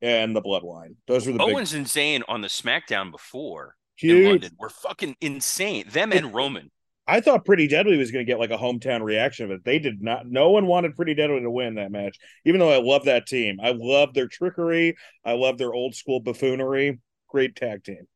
[0.00, 0.94] and the Bloodline.
[1.06, 4.26] Those were the big Owens and Zayn on the SmackDown before in huge.
[4.26, 5.84] London were fucking insane.
[5.88, 6.70] Them and Roman.
[7.06, 10.02] I thought Pretty Deadly was going to get like a hometown reaction, but they did
[10.02, 10.26] not.
[10.26, 13.58] No one wanted Pretty Deadly to win that match, even though I love that team.
[13.62, 14.94] I love their trickery.
[15.24, 17.00] I love their old school buffoonery.
[17.28, 18.06] Great tag team.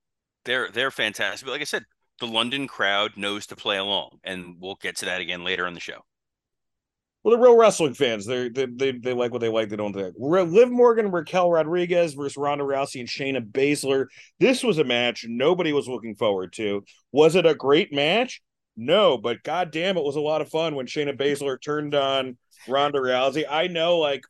[0.44, 1.46] They're they're fantastic.
[1.46, 1.84] But like I said,
[2.20, 5.74] the London crowd knows to play along, and we'll get to that again later in
[5.74, 6.04] the show.
[7.22, 8.26] Well, they're real wrestling fans.
[8.26, 9.68] They're, they they they like what they like.
[9.68, 10.14] They don't like.
[10.18, 14.06] Liv Morgan, Raquel Rodriguez versus Ronda Rousey and Shayna Baszler.
[14.40, 16.84] This was a match nobody was looking forward to.
[17.12, 18.42] Was it a great match?
[18.76, 22.98] No, but goddamn, it was a lot of fun when Shayna Baszler turned on Ronda
[22.98, 23.44] Rousey.
[23.48, 24.22] I know, like,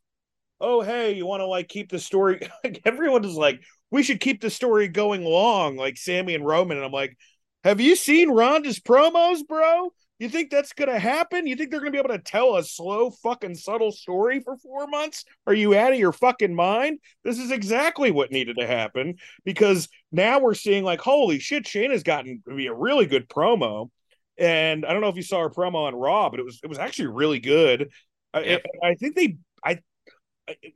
[0.61, 2.41] oh hey, you want to like keep the story?
[2.65, 6.79] Like everyone is like, we should keep the story going long, like Sammy and Roman.
[6.79, 7.17] And I'm like,
[7.63, 9.93] have you seen Ronda's promos, bro?
[10.19, 11.47] You think that's gonna happen?
[11.47, 14.87] You think they're gonna be able to tell a slow, fucking subtle story for four
[14.87, 15.25] months?
[15.47, 17.01] Are you out of your fucking mind?
[17.23, 22.03] This is exactly what needed to happen because now we're seeing like, holy shit, Shayna's
[22.03, 23.91] gotten to be a really good promo.
[24.39, 26.69] And I don't know if you saw her promo on Raw, but it was it
[26.69, 27.91] was actually really good.
[28.35, 28.59] Yeah.
[28.83, 29.81] I, I think they I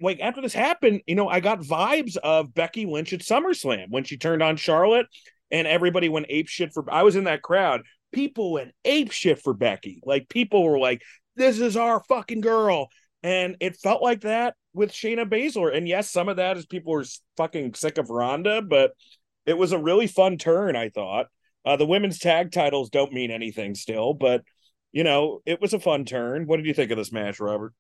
[0.01, 4.05] like after this happened, you know, I got vibes of Becky Lynch at SummerSlam when
[4.05, 5.07] she turned on Charlotte
[5.51, 7.83] and everybody went ape shit for I was in that crowd.
[8.13, 10.01] People went ape shit for Becky.
[10.05, 11.03] Like people were like,
[11.37, 12.89] This is our fucking girl.
[13.23, 15.75] And it felt like that with Shayna Baszler.
[15.75, 17.05] And yes, some of that is people were
[17.37, 18.93] fucking sick of Ronda, but
[19.47, 21.27] it was a really fun turn, I thought.
[21.65, 24.43] Uh, the women's tag titles don't mean anything still, but
[24.93, 26.47] you know, it was a fun turn.
[26.47, 27.75] What did you think of this match, Robert?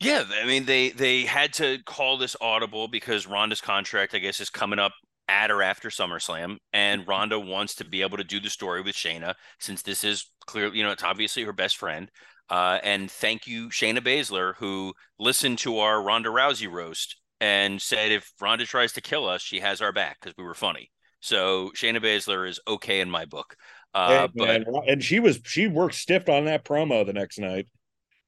[0.00, 4.40] Yeah, I mean they they had to call this audible because Ronda's contract, I guess,
[4.40, 4.92] is coming up
[5.28, 8.94] at or after SummerSlam, and Ronda wants to be able to do the story with
[8.94, 12.10] Shayna since this is clearly, you know, it's obviously her best friend.
[12.48, 18.12] Uh, and thank you, Shayna Baszler, who listened to our Ronda Rousey roast and said
[18.12, 20.90] if Ronda tries to kill us, she has our back because we were funny.
[21.20, 23.56] So Shayna Baszler is okay in my book.
[23.94, 27.38] Uh, and, but and, and she was she worked stiff on that promo the next
[27.38, 27.66] night.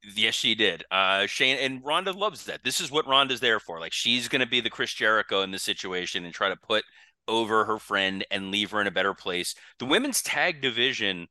[0.04, 0.84] Yes, she did.
[0.90, 2.62] Uh Shayna and Ronda loves that.
[2.64, 3.80] This is what Ronda's there for.
[3.80, 6.84] Like she's gonna be the Chris Jericho in this situation and try to put
[7.26, 9.54] over her friend and leave her in a better place.
[9.78, 11.26] The women's tag division,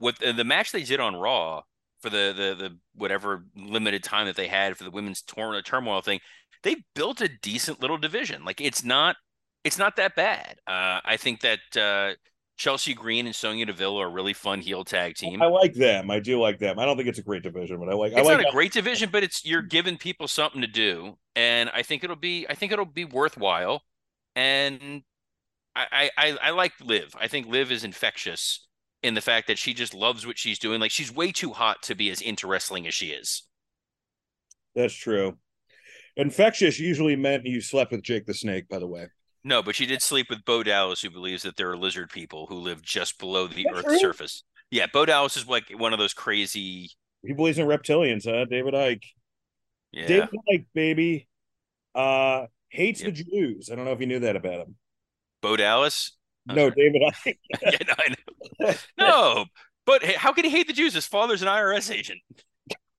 [0.00, 1.62] with the, the match they did on Raw
[2.00, 6.00] for the the the whatever limited time that they had for the women's tor- turmoil
[6.00, 6.20] thing,
[6.62, 8.44] they built a decent little division.
[8.44, 9.16] Like it's not
[9.64, 10.56] it's not that bad.
[10.66, 12.14] Uh I think that uh
[12.56, 15.42] Chelsea Green and Sonya Deville are a really fun heel tag team.
[15.42, 16.10] I like them.
[16.10, 16.78] I do like them.
[16.78, 18.12] I don't think it's a great division, but I like.
[18.12, 21.18] It's I like not a great division, but it's you're giving people something to do,
[21.34, 23.82] and I think it'll be I think it'll be worthwhile.
[24.34, 25.02] And
[25.74, 27.14] I I I like Liv.
[27.20, 28.66] I think Liv is infectious
[29.02, 30.80] in the fact that she just loves what she's doing.
[30.80, 33.42] Like she's way too hot to be as interesting as she is.
[34.74, 35.36] That's true.
[36.16, 38.66] Infectious usually meant you slept with Jake the Snake.
[38.68, 39.08] By the way.
[39.46, 42.46] No, but she did sleep with Bo Dallas, who believes that there are lizard people
[42.48, 43.98] who live just below the That's Earth's true.
[44.00, 44.42] surface.
[44.72, 46.90] Yeah, Bo Dallas is like one of those crazy.
[47.24, 48.46] He believes in reptilians, huh?
[48.46, 49.04] David Icke.
[49.92, 51.28] Yeah, David Icke, baby.
[51.94, 53.14] Uh, hates Yep.
[53.14, 53.70] the Jews.
[53.72, 54.74] I don't know if you knew that about him.
[55.42, 56.16] Bo Dallas.
[56.48, 56.74] I'm no, sorry.
[56.76, 57.38] David Icke.
[57.62, 58.08] yeah, no, I
[58.68, 58.74] know.
[58.98, 59.44] No,
[59.86, 60.92] but how can he hate the Jews?
[60.92, 62.18] His father's an IRS agent.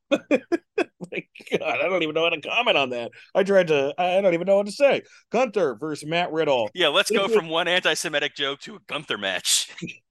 [1.12, 3.12] My God, I don't even know how to comment on that.
[3.34, 3.93] I tried to.
[3.98, 5.04] I don't even know what to say.
[5.32, 6.70] Gunther versus Matt Riddle.
[6.74, 9.70] Yeah, let's go from one anti-Semitic joke to a Gunther match.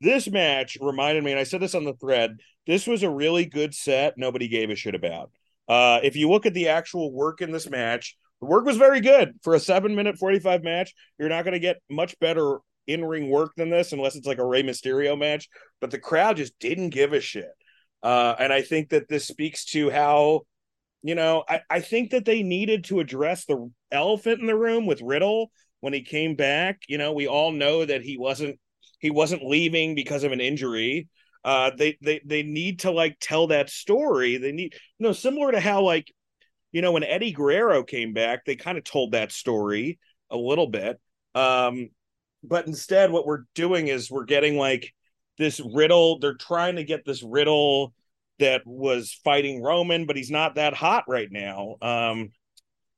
[0.00, 2.38] This match reminded me, and I said this on the thread.
[2.68, 4.14] This was a really good set.
[4.16, 5.32] Nobody gave a shit about.
[5.68, 9.00] Uh, if you look at the actual work in this match, the work was very
[9.00, 10.94] good for a seven minute forty five match.
[11.18, 14.38] You're not going to get much better in ring work than this unless it's like
[14.38, 15.48] a Rey Mysterio match.
[15.80, 17.50] But the crowd just didn't give a shit.
[18.02, 20.42] Uh, and I think that this speaks to how,
[21.02, 24.86] you know, I, I think that they needed to address the elephant in the room
[24.86, 26.82] with Riddle when he came back.
[26.88, 28.58] You know, we all know that he wasn't
[28.98, 31.08] he wasn't leaving because of an injury.
[31.44, 34.36] Uh, they they they need to like tell that story.
[34.36, 36.12] They need you know similar to how like
[36.72, 39.98] you know when Eddie Guerrero came back, they kind of told that story
[40.30, 41.00] a little bit.
[41.34, 41.90] Um,
[42.42, 44.92] but instead, what we're doing is we're getting like
[45.40, 46.18] this riddle.
[46.18, 47.92] They're trying to get this riddle
[48.38, 51.76] that was fighting Roman, but he's not that hot right now.
[51.82, 52.28] Um,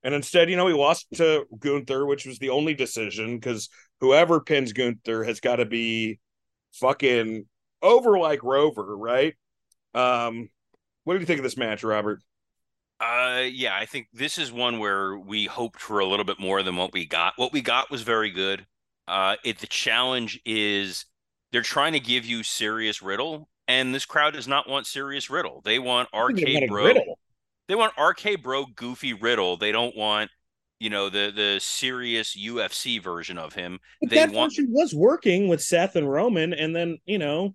[0.03, 3.69] and instead, you know, he lost to Gunther, which was the only decision because
[4.01, 6.19] whoever pins Gunther has got to be
[6.73, 7.47] fucking
[7.81, 9.35] over like Rover, right?
[9.95, 10.49] Um,
[11.05, 12.21] what do you think of this match, Robert?
[12.99, 16.63] Uh, yeah, I think this is one where we hoped for a little bit more
[16.63, 17.35] than what we got.
[17.37, 18.67] What we got was very good.
[19.09, 21.05] Uh, it the challenge is
[21.53, 25.61] they're trying to give you serious Riddle, and this crowd does not want serious Riddle.
[25.65, 26.85] They want arcade bro.
[26.85, 27.19] Riddle.
[27.69, 29.57] They want arcade bro, goofy Riddle.
[29.57, 30.31] They don't want
[30.81, 33.81] you know the the serious UFC version of him.
[34.01, 37.55] But They that want version was working with Seth and Roman, and then you know,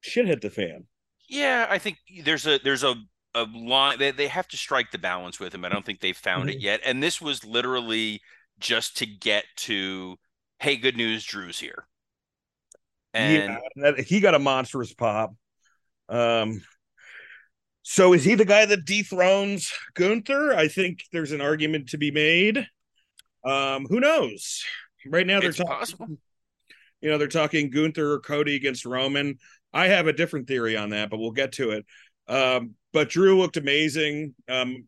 [0.00, 0.86] shit hit the fan.
[1.28, 2.94] Yeah, I think there's a there's a
[3.34, 5.64] a line they, they have to strike the balance with him.
[5.64, 6.50] I don't think they've found Mm-hmm.
[6.50, 6.80] it yet.
[6.84, 8.20] And this was literally
[8.58, 10.18] just to get to
[10.60, 11.86] hey, good news, Drew's here.
[13.14, 15.34] And yeah, that, he got a monstrous pop.
[16.08, 16.62] Um,
[17.82, 20.54] so is he the guy that dethrones Gunther?
[20.54, 22.66] I think there's an argument to be made.
[23.44, 24.64] Um, who knows?
[25.04, 25.72] Right now they're it's talking.
[25.72, 26.06] possible.
[27.00, 29.38] You know, they're talking Gunther or Cody against Roman.
[29.72, 31.86] I have a different theory on that, but we'll get to it.
[32.28, 34.34] Um, but Drew looked amazing.
[34.48, 34.86] Um,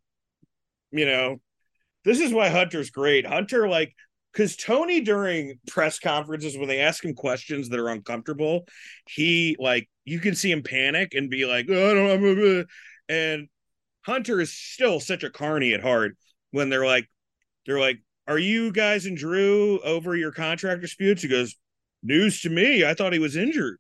[0.93, 1.41] you know,
[2.05, 3.27] this is why Hunter's great.
[3.27, 3.95] Hunter, like,
[4.35, 8.67] because Tony during press conferences when they ask him questions that are uncomfortable,
[9.09, 12.65] he like you can see him panic and be like, oh, I don't know,
[13.09, 13.49] and
[14.03, 16.17] Hunter is still such a carny at heart
[16.51, 17.09] when they're like,
[17.65, 21.23] they're like, are you guys and Drew over your contract disputes?
[21.23, 21.55] He goes,
[22.03, 22.85] news to me.
[22.85, 23.79] I thought he was injured.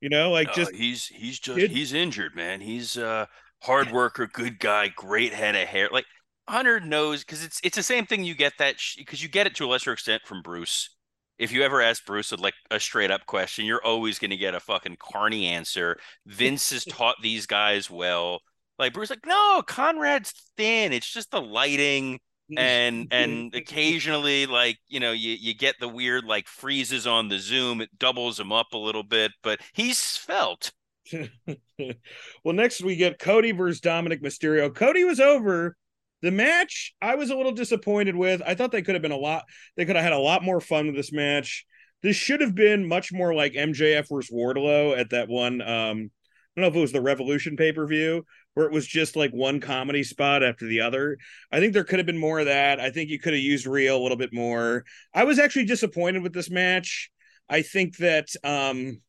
[0.00, 2.60] You know, like just he's he's just he's injured, man.
[2.60, 3.28] He's a
[3.62, 5.88] hard worker, good guy, great head of hair.
[5.92, 6.04] Like
[6.48, 8.24] Hunter knows because it's it's the same thing.
[8.24, 10.94] You get that because sh- you get it to a lesser extent from Bruce.
[11.38, 14.36] If you ever ask Bruce a, like a straight up question, you're always going to
[14.36, 15.96] get a fucking carny answer.
[16.26, 18.40] Vince has taught these guys well.
[18.78, 20.92] Like Bruce, like no, Conrad's thin.
[20.92, 22.18] It's just the lighting
[22.56, 27.38] and and occasionally like you know you you get the weird like freezes on the
[27.38, 30.72] zoom it doubles him up a little bit but he's felt
[31.12, 35.76] well next we get cody versus Dominik mysterio cody was over
[36.22, 39.16] the match i was a little disappointed with i thought they could have been a
[39.16, 39.44] lot
[39.76, 41.64] they could have had a lot more fun with this match
[42.02, 46.10] this should have been much more like mjf versus wardlow at that one um
[46.58, 49.14] I don't know if it was the Revolution pay per view where it was just
[49.14, 51.16] like one comedy spot after the other.
[51.52, 52.80] I think there could have been more of that.
[52.80, 54.84] I think you could have used Rhea a little bit more.
[55.14, 57.10] I was actually disappointed with this match.
[57.48, 59.00] I think that um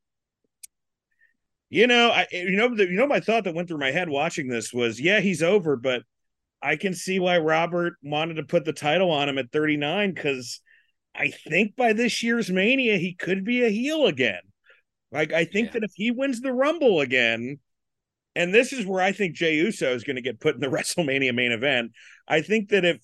[1.72, 4.10] you know, I you know the, you know my thought that went through my head
[4.10, 6.04] watching this was yeah, he's over, but
[6.62, 10.62] I can see why Robert wanted to put the title on him at 39 cuz
[11.16, 14.42] I think by this year's Mania he could be a heel again.
[15.12, 15.74] Like I think yeah.
[15.74, 17.60] that if he wins the Rumble again,
[18.36, 20.68] and this is where I think Jey Uso is going to get put in the
[20.76, 21.92] WrestleMania main event.
[22.28, 23.00] I think that if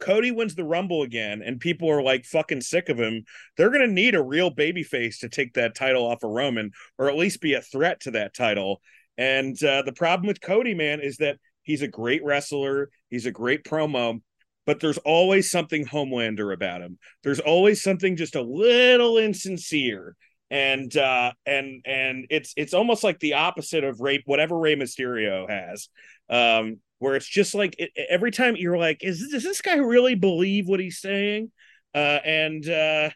[0.00, 3.24] Cody wins the Rumble again and people are like fucking sick of him,
[3.56, 6.70] they're going to need a real baby face to take that title off of Roman
[6.98, 8.80] or at least be a threat to that title.
[9.18, 11.36] And uh, the problem with Cody, man, is that
[11.70, 14.20] he's a great wrestler, he's a great promo,
[14.66, 16.98] but there's always something Homelander about him.
[17.22, 20.16] There's always something just a little insincere.
[20.50, 25.48] And uh and and it's it's almost like the opposite of rape whatever Rey Mysterio
[25.48, 25.88] has
[26.28, 30.16] um where it's just like it, every time you're like is does this guy really
[30.16, 31.52] believe what he's saying?
[31.94, 33.10] Uh and uh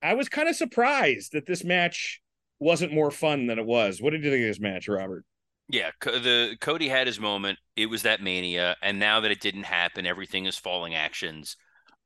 [0.00, 2.20] I was kind of surprised that this match
[2.60, 4.00] wasn't more fun than it was.
[4.00, 5.24] What did you think of this match Robert
[5.68, 7.58] yeah, the Cody had his moment.
[7.76, 11.56] It was that mania, and now that it didn't happen, everything is falling actions.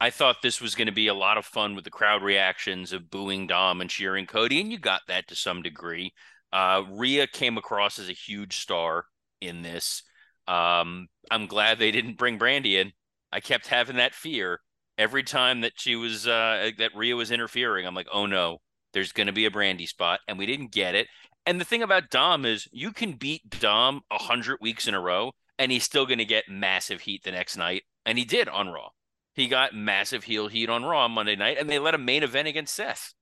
[0.01, 2.92] I thought this was going to be a lot of fun with the crowd reactions
[2.92, 6.12] of booing Dom and cheering Cody, and you got that to some degree.
[6.53, 9.05] Uh, Rhea came across as a huge star
[9.40, 10.03] in this.
[10.48, 12.92] Um, I'm glad they didn't bring Brandy in.
[13.33, 14.59] I kept having that fear
[14.98, 17.87] every time that she was uh, that Rhea was interfering.
[17.87, 18.59] I'm like, oh no,
[18.92, 21.07] there's going to be a Brandy spot, and we didn't get it.
[21.45, 25.01] And the thing about Dom is, you can beat Dom a hundred weeks in a
[25.01, 28.49] row, and he's still going to get massive heat the next night, and he did
[28.49, 28.91] on Raw.
[29.35, 32.23] He got massive heel heat on Raw on Monday night, and they let him main
[32.23, 33.15] event against Seth.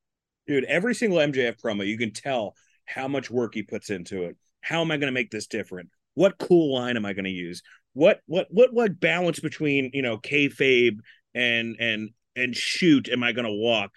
[0.47, 2.55] Dude, every single MJF promo, you can tell
[2.85, 4.37] how much work he puts into it.
[4.61, 5.89] How am I going to make this different?
[6.15, 7.63] What cool line am I going to use?
[7.93, 10.99] What what what what balance between you know kayfabe
[11.35, 13.93] and and and shoot am I going to walk?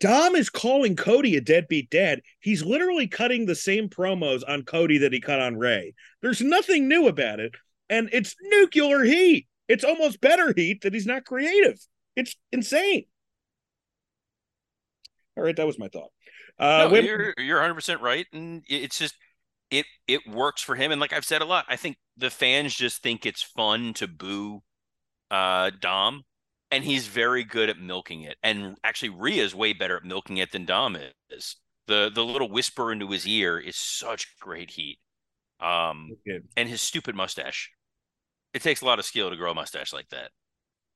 [0.00, 2.22] Dom is calling Cody a deadbeat dad.
[2.40, 5.94] He's literally cutting the same promos on Cody that he cut on Rey.
[6.22, 7.54] There's nothing new about it,
[7.88, 9.46] and it's nuclear heat.
[9.68, 11.78] It's almost better heat that he's not creative.
[12.16, 13.04] It's insane.
[15.36, 16.10] All right, that was my thought.
[16.58, 19.14] Uh, no, you're you're 100 percent right, and it's just
[19.70, 20.92] it it works for him.
[20.92, 24.08] And like I've said a lot, I think the fans just think it's fun to
[24.08, 24.62] boo
[25.30, 26.24] uh, Dom,
[26.70, 28.36] and he's very good at milking it.
[28.42, 30.96] And actually, Rhea's way better at milking it than Dom
[31.30, 31.56] is.
[31.86, 34.98] The the little whisper into his ear is such great heat.
[35.60, 36.10] Um,
[36.56, 37.70] and his stupid mustache
[38.52, 40.30] it takes a lot of skill to grow a mustache like that.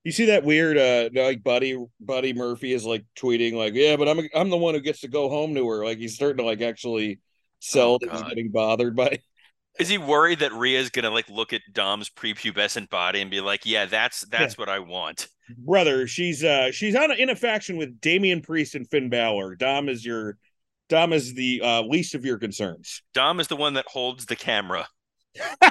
[0.03, 4.09] You see that weird uh like Buddy Buddy Murphy is like tweeting like, yeah, but
[4.09, 5.85] I'm I'm the one who gets to go home to her.
[5.85, 7.21] Like he's starting to like actually
[7.61, 9.19] sell oh, that he's getting bothered by.
[9.79, 13.67] Is he worried that Rhea's gonna like look at Dom's prepubescent body and be like,
[13.67, 14.63] yeah, that's that's yeah.
[14.63, 16.07] what I want, brother?
[16.07, 19.57] She's uh she's on in a faction with Damian Priest and Finn Balor.
[19.57, 20.39] Dom is your
[20.89, 23.03] Dom is the uh, least of your concerns.
[23.15, 24.87] Dom is the one that holds the camera.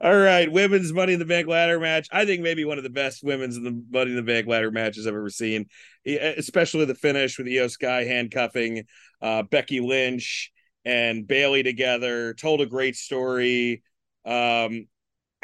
[0.00, 2.08] All right, women's Money in the Bank ladder match.
[2.12, 4.70] I think maybe one of the best women's in the Money in the Bank ladder
[4.70, 5.66] matches I've ever seen,
[6.04, 8.84] especially the finish with Iyo Sky handcuffing
[9.22, 10.52] uh, Becky Lynch
[10.84, 12.34] and Bayley together.
[12.34, 13.82] Told a great story.
[14.24, 14.86] Um,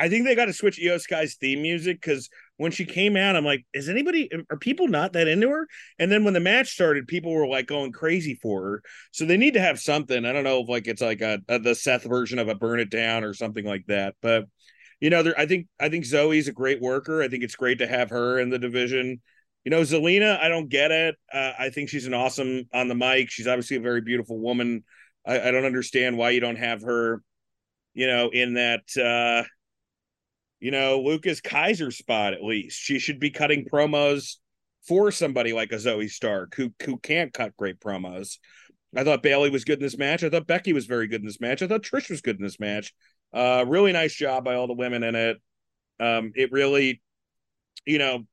[0.00, 3.36] I think they got to switch Iyo Sky's theme music because when she came out,
[3.36, 5.68] I'm like, is anybody are people not that into her?
[5.98, 8.82] And then when the match started, people were like going crazy for her.
[9.12, 10.24] So they need to have something.
[10.24, 12.80] I don't know if like it's like a, a the Seth version of a burn
[12.80, 14.14] it down or something like that.
[14.22, 14.46] But
[15.00, 17.22] you know, there, I think I think Zoey's a great worker.
[17.22, 19.20] I think it's great to have her in the division.
[19.64, 21.16] You know, Zelina, I don't get it.
[21.32, 23.30] Uh, I think she's an awesome on the mic.
[23.30, 24.84] She's obviously a very beautiful woman.
[25.26, 27.22] I, I don't understand why you don't have her,
[27.94, 29.46] you know, in that uh
[30.60, 32.78] you know, Lucas Kaiser spot at least.
[32.78, 34.36] She should be cutting promos
[34.86, 38.38] for somebody like a Zoey Stark who who can't cut great promos.
[38.94, 40.24] I thought Bayley was good in this match.
[40.24, 41.62] I thought Becky was very good in this match.
[41.62, 42.92] I thought Trish was good in this match.
[43.32, 45.36] Uh, really nice job by all the women in it.
[46.00, 47.00] Um, it really,
[47.86, 48.26] you know,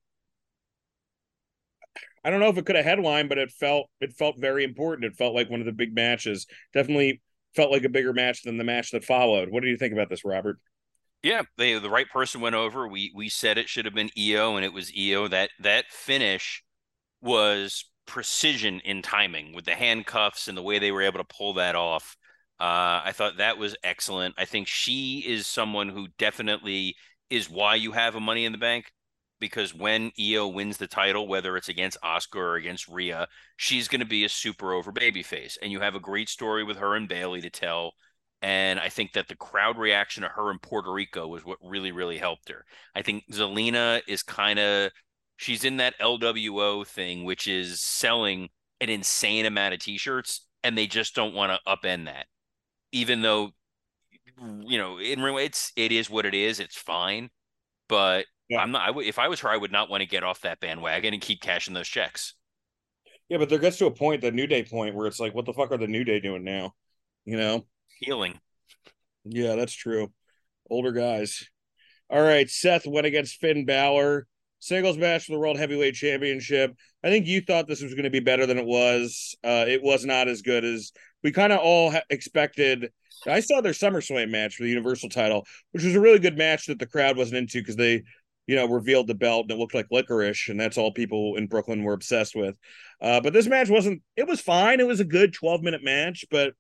[2.28, 5.06] I don't know if it could have headlined, but it felt it felt very important.
[5.06, 6.46] It felt like one of the big matches.
[6.74, 7.22] Definitely
[7.56, 9.48] felt like a bigger match than the match that followed.
[9.50, 10.60] What do you think about this, Robert?
[11.24, 12.86] Yeah, they the right person went over.
[12.86, 15.30] We we said it should have been Iyo, and it was Iyo.
[15.30, 16.66] That that finish
[17.22, 21.54] was precision in timing with the handcuffs and the way they were able to pull
[21.54, 22.18] that off.
[22.60, 24.36] Uh, I thought that was excellent.
[24.38, 26.98] I think she is someone who definitely
[27.30, 28.92] is why you have a Money in the Bank
[29.40, 34.02] because when Iyo wins the title, whether it's against Asuka or against Rhea, she's going
[34.02, 37.08] to be a super over babyface, and you have a great story with her and
[37.08, 37.94] Bayley to tell.
[38.42, 41.92] And I think that the crowd reaction to her in Puerto Rico was what really,
[41.92, 42.66] really helped her.
[42.94, 44.92] I think Zelina is kind of
[45.38, 50.88] she's in that LWO thing, which is selling an insane amount of t-shirts, and they
[50.88, 52.28] just don't want to upend that.
[52.92, 53.52] Even though,
[54.60, 56.60] you know, in real it's it is what it is.
[56.60, 57.30] It's fine,
[57.90, 58.62] but yeah.
[58.62, 58.82] I'm not.
[58.82, 61.14] I w- if I was her, I would not want to get off that bandwagon
[61.14, 62.34] and keep cashing those checks.
[63.30, 65.46] Yeah, but there gets to a point, the New Day point, where it's like, what
[65.46, 66.74] the fuck are the New Day doing now?
[67.26, 67.66] You know,
[68.00, 68.40] healing.
[69.26, 70.12] Yeah, that's true.
[70.70, 71.46] Older guys.
[72.10, 74.28] All right, Seth went against Finn Balor
[74.60, 76.76] singles match for the World Heavyweight Championship.
[77.04, 79.36] I think you thought this was going to be better than it was.
[79.44, 80.92] Uh, it was not as good as
[81.24, 82.92] we kind of all ha- expected.
[83.26, 86.68] I saw their SummerSlam match for the Universal title, which was a really good match
[86.68, 88.04] that the crowd wasn't into because they,
[88.48, 91.48] you know, revealed the belt and it looked like licorice, and that's all people in
[91.48, 92.58] Brooklyn were obsessed with.
[93.02, 94.02] Uh, but this match wasn't.
[94.16, 94.80] It was fine.
[94.80, 96.54] It was a good twelve minute match, but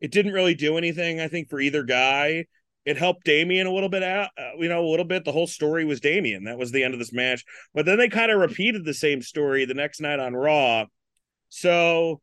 [0.00, 1.20] it didn't really do anything.
[1.20, 2.44] I think for either guy
[2.84, 5.24] it helped Damian a little bit out, uh, you know, a little bit.
[5.24, 6.44] The whole story was Damian.
[6.44, 7.44] That was the end of this match.
[7.74, 10.86] But then they kind of repeated the same story the next night on Raw.
[11.48, 12.20] So,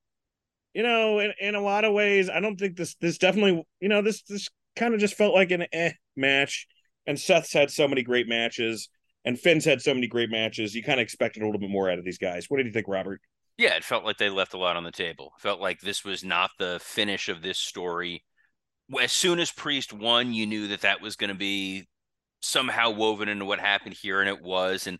[0.73, 3.89] you know, in, in a lot of ways, I don't think this this definitely, you
[3.89, 6.67] know, this this kind of just felt like an eh match.
[7.07, 8.89] And Seth's had so many great matches,
[9.25, 10.75] and Finn's had so many great matches.
[10.75, 12.45] You kind of expected a little bit more out of these guys.
[12.49, 13.21] What did you think, Robert?
[13.57, 15.33] Yeah, it felt like they left a lot on the table.
[15.39, 18.23] Felt like this was not the finish of this story
[18.97, 21.87] as soon as Priest won, you knew that that was going to be
[22.41, 24.87] somehow woven into what happened here, and it was.
[24.87, 24.97] And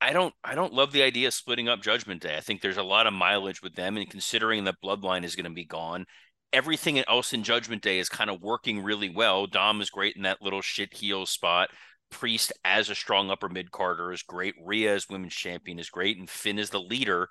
[0.00, 2.36] I don't, I don't love the idea of splitting up Judgment Day.
[2.36, 5.44] I think there's a lot of mileage with them, and considering that Bloodline is going
[5.44, 6.04] to be gone,
[6.52, 9.46] everything else in Judgment Day is kind of working really well.
[9.46, 11.70] Dom is great in that little shit heel spot.
[12.14, 14.54] Priest as a strong upper mid carder is great.
[14.64, 17.28] Rhea as women's champion is great, and Finn is the leader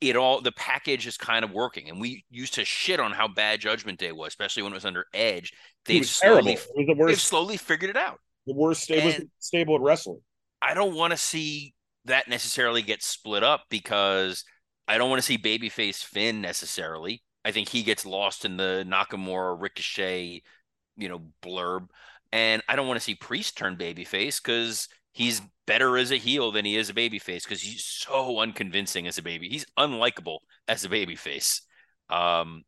[0.00, 1.88] it all the package is kind of working.
[1.88, 4.84] And we used to shit on how bad Judgment Day was, especially when it was
[4.84, 5.52] under Edge.
[5.84, 8.18] They've slowly, the they've slowly figured it out.
[8.46, 10.20] The worst stable, stable at wrestling.
[10.62, 11.74] I don't want to see
[12.06, 14.44] that necessarily get split up because
[14.88, 17.22] I don't want to see babyface Finn necessarily.
[17.44, 20.42] I think he gets lost in the Nakamura Ricochet,
[20.96, 21.88] you know, blurb.
[22.32, 26.52] And I don't want to see Priest turn babyface because he's better as a heel
[26.52, 29.48] than he is a babyface because he's so unconvincing as a baby.
[29.48, 31.60] He's unlikable as a babyface.
[32.08, 32.62] Um,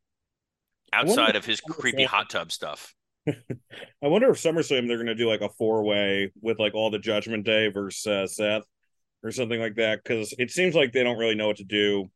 [0.92, 2.94] outside of his creepy hot tub stuff.
[3.28, 3.32] I
[4.02, 6.98] wonder if SummerSlam they're going to do like a four way with like all the
[6.98, 8.64] Judgment Day versus uh, Seth
[9.22, 12.10] or something like that because it seems like they don't really know what to do.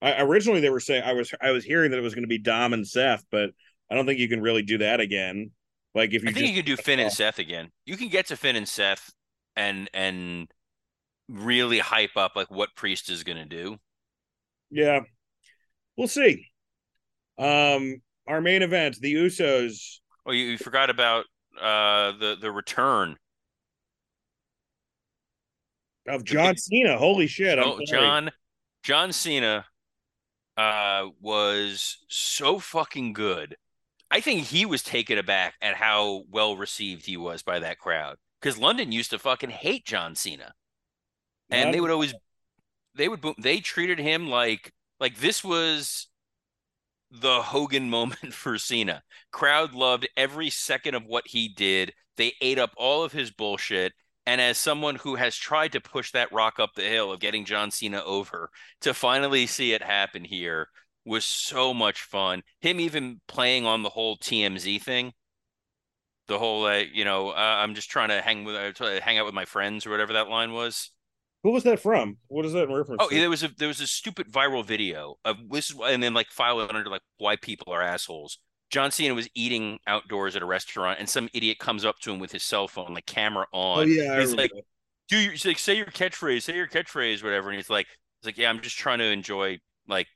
[0.00, 2.28] I, originally they were saying I was I was hearing that it was going to
[2.28, 3.50] be Dom and Seth, but
[3.90, 5.50] I don't think you can really do that again.
[5.98, 7.70] Like if you I think just, you can do Finn and Seth again.
[7.84, 9.12] You can get to Finn and Seth
[9.56, 10.46] and and
[11.28, 13.78] really hype up like what Priest is going to do.
[14.70, 15.00] Yeah,
[15.96, 16.46] we'll see.
[17.36, 19.98] Um, our main event, the Usos.
[20.24, 21.24] Oh, you, you forgot about
[21.60, 23.16] uh the the return
[26.06, 26.96] of John Cena.
[26.96, 27.58] Holy shit!
[27.58, 28.30] Oh, John
[28.84, 29.66] John Cena
[30.56, 33.56] uh was so fucking good.
[34.10, 38.16] I think he was taken aback at how well received he was by that crowd
[38.40, 40.54] because London used to fucking hate John Cena,
[41.50, 42.14] and they would always
[42.94, 46.08] they would they treated him like like this was
[47.10, 49.02] the Hogan moment for Cena.
[49.30, 51.92] Crowd loved every second of what he did.
[52.16, 53.92] They ate up all of his bullshit.
[54.26, 57.46] And as someone who has tried to push that rock up the hill of getting
[57.46, 58.50] John Cena over,
[58.82, 60.68] to finally see it happen here
[61.08, 62.42] was so much fun.
[62.60, 65.14] Him even playing on the whole TMZ thing
[66.28, 69.24] The whole, uh, you know, uh, I'm just trying to hang with, uh, hang out
[69.24, 70.90] with my friends or whatever that line was.
[71.42, 72.18] Who was that from?
[72.28, 73.02] What is that in reference?
[73.02, 73.14] Oh, to?
[73.14, 76.28] there was a there was a stupid viral video of this, is, and then like
[76.30, 78.38] file it under like why people are assholes.
[78.70, 82.18] John Cena was eating outdoors at a restaurant, and some idiot comes up to him
[82.18, 83.78] with his cell phone, like camera on.
[83.80, 84.50] Oh yeah, I he's like,
[85.08, 86.42] "Do you like say your catchphrase?
[86.42, 87.86] Say your catchphrase, whatever." And he's like,
[88.20, 90.08] "He's like, yeah, I'm just trying to enjoy like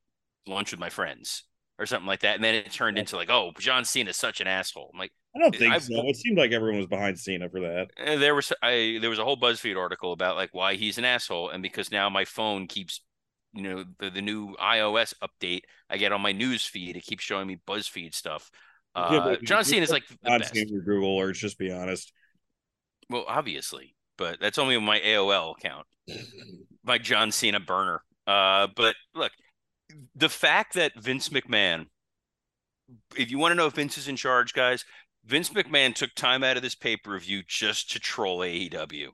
[0.47, 1.45] lunch with my friends
[1.78, 4.47] or something like that." And then it turned into like, "Oh, John Cena's such an
[4.47, 6.07] asshole." I'm like, I don't think I've- so.
[6.09, 7.88] It seemed like everyone was behind Cena for that.
[7.97, 11.05] eh, there was I there was a whole BuzzFeed article about like why he's an
[11.05, 13.01] asshole, and because now my phone keeps.
[13.55, 16.97] You know the, the new iOS update I get on my news feed.
[16.97, 18.51] It keeps showing me BuzzFeed stuff.
[18.95, 20.55] Uh, but John Cena is like the I've best.
[20.55, 22.14] Google or just be honest.
[23.11, 25.86] Well, obviously, but that's only my AOL account,
[26.82, 28.03] my John Cena burner.
[28.26, 29.32] Uh, but look,
[30.14, 31.86] the fact that Vince McMahon,
[33.16, 34.84] if you want to know if Vince is in charge, guys,
[35.24, 39.09] Vince McMahon took time out of this pay per view just to troll AEW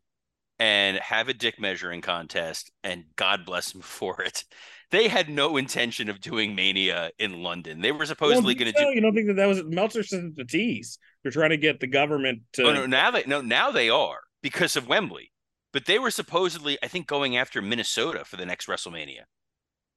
[0.58, 4.44] and have a dick measuring contest, and God bless him for it.
[4.90, 7.82] They had no intention of doing Mania in London.
[7.82, 10.12] They were supposedly Well, going to do You don't think that that was Meltzer it's
[10.12, 10.98] a tease?
[11.22, 12.64] They're trying to get the government to.
[12.64, 15.32] Oh no, now they no now they are because of Wembley.
[15.72, 19.24] But they were supposedly, I think, going after Minnesota for the next WrestleMania.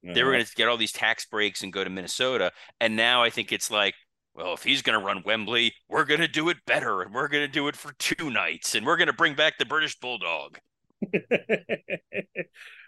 [0.02, 2.52] They were Uh, going to get all these tax breaks and go to Minnesota.
[2.80, 3.94] And now I think it's like,
[4.34, 7.28] well, if he's going to run Wembley, we're going to do it better, and we're
[7.28, 9.98] going to do it for two nights, and we're going to bring back the British
[10.00, 10.58] Bulldog.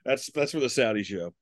[0.04, 1.34] that's that's for the Saudi show.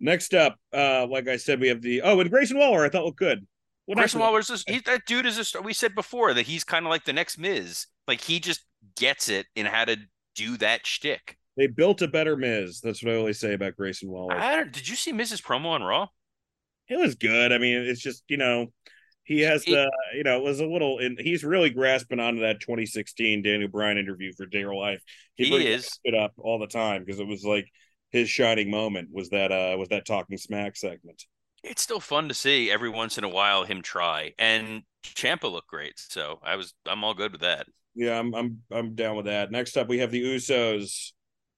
[0.00, 2.84] Next up, uh, like I said, we have the oh, and Grayson Waller.
[2.84, 3.46] I thought looked good.
[3.86, 4.32] What Grayson happened?
[4.32, 5.62] Waller's just, he, that dude is just.
[5.62, 7.86] We said before that he's kind of like the next Miz.
[8.08, 8.64] Like he just
[8.96, 9.96] gets it in how to
[10.34, 11.36] do that shtick.
[11.56, 12.80] They built a better Miz.
[12.80, 14.34] That's what I always say about Grayson Waller.
[14.34, 14.72] I don't.
[14.72, 16.06] Did you see Miz's promo on Raw?
[16.88, 17.52] It was good.
[17.52, 18.68] I mean, it's just you know,
[19.24, 22.60] he has the you know, it was a little, and he's really grasping onto that
[22.60, 25.02] 2016 Daniel Bryan interview for Dear Life.
[25.34, 25.98] He brings is.
[26.04, 27.66] it up all the time because it was like
[28.10, 31.24] his shining moment was that uh was that talking smack segment.
[31.64, 34.32] it's still fun to see every once in a while him try.
[34.38, 37.66] And Champa looked great, so I was I'm all good with that.
[37.94, 39.50] Yeah, I'm I'm I'm down with that.
[39.50, 41.12] Next up, we have the Usos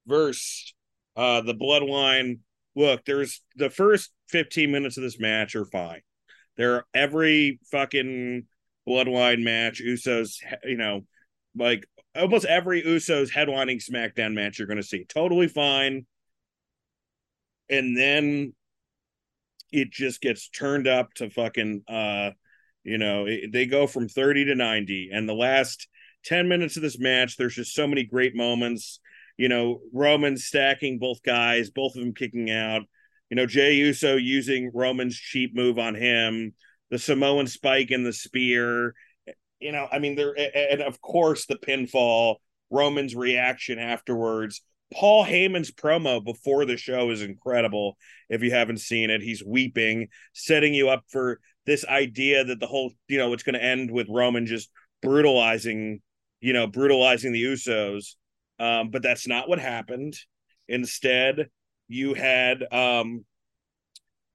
[0.07, 0.75] versus
[1.17, 2.41] uh the Bloodline.
[2.77, 6.01] Look, there's the first 15 minutes of this match are fine.
[6.57, 8.47] They're every fucking
[8.89, 9.81] Bloodline match.
[9.81, 11.03] Usos, you know,
[11.57, 11.87] like
[12.17, 15.05] almost every Usos headlining SmackDown match you're going to see.
[15.05, 16.07] Totally fine.
[17.71, 18.55] And then
[19.73, 22.31] it just gets turned up to fucking uh
[22.85, 25.89] you know, it, they go from 30 to 90 and the last
[26.25, 29.01] 10 minutes of this match, there's just so many great moments.
[29.37, 32.82] You know, Roman stacking both guys, both of them kicking out.
[33.30, 36.53] You know, Jey Uso using Roman's cheap move on him,
[36.91, 38.95] the Samoan spike and the spear.
[39.59, 42.37] You know, I mean, there, and of course, the pinfall,
[42.70, 44.61] Roman's reaction afterwards.
[44.93, 47.97] Paul Heyman's promo before the show is incredible.
[48.28, 52.66] If you haven't seen it, he's weeping, setting you up for this idea that the
[52.66, 54.70] whole, you know, it's going to end with Roman just
[55.03, 56.01] brutalizing,
[56.41, 58.14] you know, brutalizing the Usos.
[58.59, 60.17] Um, but that's not what happened.
[60.69, 61.49] Instead,
[61.89, 63.25] you had, um,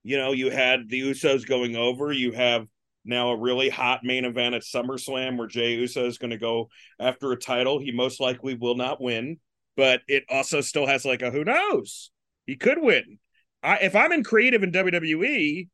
[0.03, 2.11] you know, you had the Usos going over.
[2.11, 2.67] You have
[3.05, 6.69] now a really hot main event at SummerSlam where Jey Uso is going to go
[6.99, 7.79] after a title.
[7.79, 9.37] He most likely will not win,
[9.75, 12.11] but it also still has like a who knows.
[12.45, 13.19] He could win.
[13.63, 15.67] I, if I'm in creative in WWE,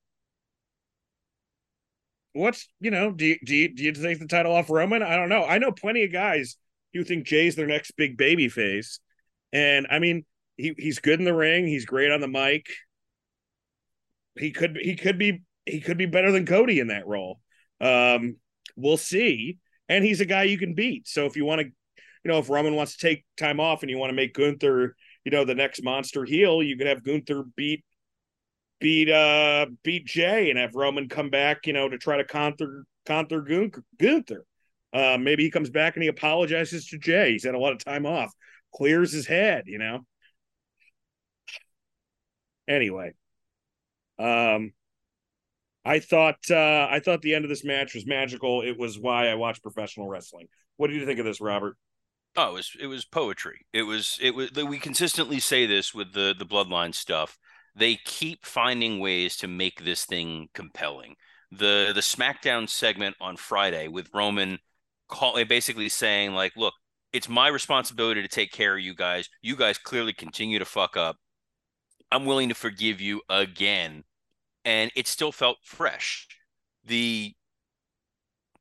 [2.34, 5.04] what's you know do you, do you do you take the title off Roman?
[5.04, 5.43] I don't know.
[5.43, 6.58] I know plenty of guys
[6.96, 9.00] who think Jey's their next big baby face,
[9.54, 10.26] and I mean
[10.58, 11.68] he he's good in the ring.
[11.68, 12.68] He's great on the mic.
[14.38, 17.39] He could he could be he could be better than Cody in that role.
[17.82, 18.38] Um,
[18.76, 19.58] we'll see.
[19.88, 21.08] And he's a guy you can beat.
[21.08, 23.89] So if you want to, you know, if Roman wants to take time off and
[23.89, 27.43] you want to make Gunther, you know, the next monster heel, you could have Gunther
[27.56, 27.84] beat
[28.80, 32.86] beat uh beat Jay and have Roman come back, you know, to try to counter
[33.06, 33.41] counter
[34.00, 34.46] Gunther.
[34.96, 37.34] Uh, maybe he comes back and he apologizes to Jey.
[37.34, 38.32] He's had a lot of time off,
[38.74, 40.06] clears his head, you know.
[42.66, 43.12] Anyway,
[44.18, 44.72] um,
[45.84, 48.62] I thought uh, I thought the end of this match was magical.
[48.62, 50.48] It was why I watch professional wrestling.
[50.78, 51.76] What do you think of this, Robert?
[52.38, 53.66] Oh, it was it was poetry.
[53.74, 57.38] It was it was we consistently say this with the the bloodline stuff.
[57.76, 61.16] They keep finding ways to make this thing compelling.
[61.52, 64.60] The the SmackDown segment on Friday with Roman
[65.08, 66.74] call basically saying like, "Look,
[67.14, 69.30] it's my responsibility to take care of you guys.
[69.41, 71.18] You guys clearly continue to fuck up.
[72.12, 74.03] I'm willing to forgive you again."
[74.64, 76.28] And it still felt fresh.
[76.84, 77.34] The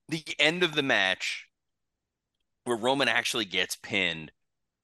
[0.09, 1.49] the end of the match
[2.65, 4.33] where Roman actually gets pinned,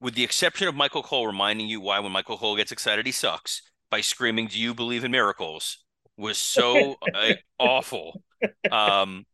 [0.00, 3.12] with the exception of Michael Cole reminding you why when Michael Cole gets excited he
[3.12, 5.78] sucks by screaming, "Do you believe in miracles?"
[6.16, 8.22] was so uh, awful.
[8.70, 9.26] Um,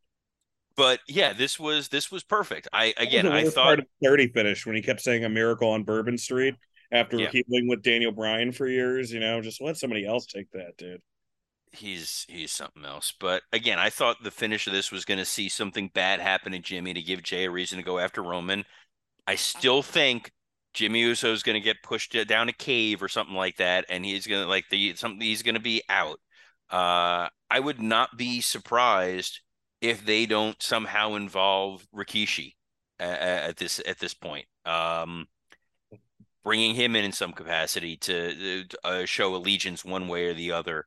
[0.76, 2.68] but yeah, this was this was perfect.
[2.72, 6.54] I again, I thought thirty finish when he kept saying a miracle on Bourbon Street
[6.92, 7.30] after Yeah.
[7.30, 9.12] keeping with Daniel Bryan for years.
[9.12, 11.02] You know, just let somebody else take that, dude.
[11.72, 13.12] he's he's something else.
[13.18, 16.52] But again, I thought the finish of this was going to see something bad happen
[16.52, 18.64] to Jimmy to give Jey a reason to go after Roman.
[19.26, 20.32] I still think
[20.74, 24.04] Jimmy Uso is going to get pushed down a cave or something like that, and
[24.04, 26.20] he's going to like the something he's going to be out.
[26.70, 29.40] Uh, I would not be surprised
[29.88, 32.54] if they don't somehow involve Rikishi
[32.98, 34.46] at, at this at this point.
[34.64, 35.26] Um,
[36.44, 40.84] bringing him in in some capacity to uh, show allegiance one way or the other.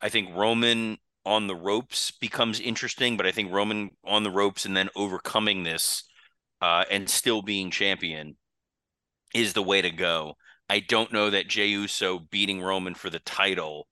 [0.00, 4.64] I think Roman on the ropes becomes interesting, but I think Roman on the ropes
[4.64, 6.04] and then overcoming this
[6.60, 8.36] uh, and still being champion
[9.34, 10.34] is the way to go.
[10.68, 13.86] I don't know that Jey Uso beating Roman for the title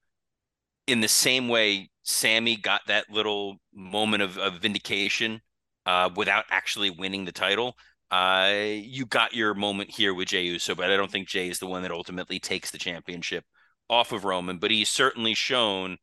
[0.91, 5.41] in the same way Sami got that little moment of, of vindication
[5.86, 7.74] uh, without actually winning the title.
[8.11, 11.61] Uh, you got your moment here with Jey Uso, but I don't think Jey is
[11.61, 13.45] the one that ultimately takes the championship
[13.88, 14.59] off of Roman.
[14.59, 15.97] But he's certainly shown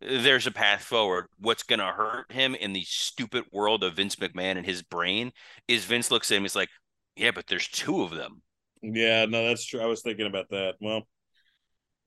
[0.00, 1.26] there's a path forward.
[1.38, 5.32] What's going to hurt him in the stupid world of Vince McMahon and his brain
[5.66, 6.70] is Vince looks at him, he's like,
[7.16, 8.42] yeah, but there's two of them.
[8.82, 9.80] Yeah, no, that's true.
[9.80, 10.76] I was thinking about that.
[10.80, 11.02] Well,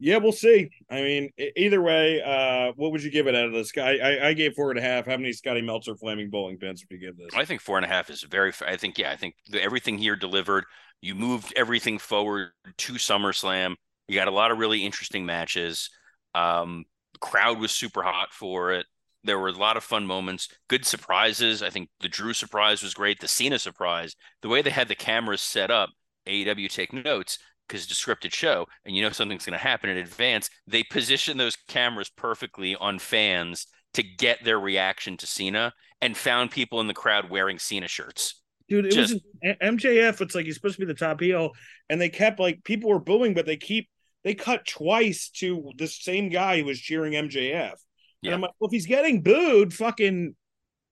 [0.03, 0.69] yeah, we'll see.
[0.89, 3.95] I mean, either way, uh, what would you give it out of this guy?
[3.95, 5.05] I, I gave four and a half.
[5.05, 7.29] How many Scotty Meltzer flaming bowling pins would you give this?
[7.33, 8.51] I think four and a half is very.
[8.67, 9.11] I think yeah.
[9.11, 10.65] I think everything here delivered.
[10.99, 12.49] You moved everything forward
[12.79, 13.75] to SummerSlam.
[14.09, 15.89] You got a lot of really interesting matches.
[16.35, 16.83] Um,
[17.21, 18.85] crowd was super hot for it.
[19.23, 21.63] There were a lot of fun moments, good surprises.
[21.63, 23.21] I think the Drew surprise was great.
[23.21, 25.91] The Cena surprise, the way they had the cameras set up.
[26.27, 27.37] AEW take notes
[27.67, 30.49] because it's a scripted show, and you know something's going to happen in advance.
[30.67, 36.51] They position those cameras perfectly on fans to get their reaction to Cena, and found
[36.51, 38.41] people in the crowd wearing Cena shirts.
[38.69, 40.21] Dude, it Just- was MJF.
[40.21, 41.51] It's like he's supposed to be the top heel,
[41.89, 43.89] and they kept like people were booing, but they keep
[44.23, 47.71] they cut twice to the same guy who was cheering MJF.
[47.71, 47.77] And
[48.21, 48.33] Yeah.
[48.33, 50.33] I'm like, well, if he's getting booed, fucking,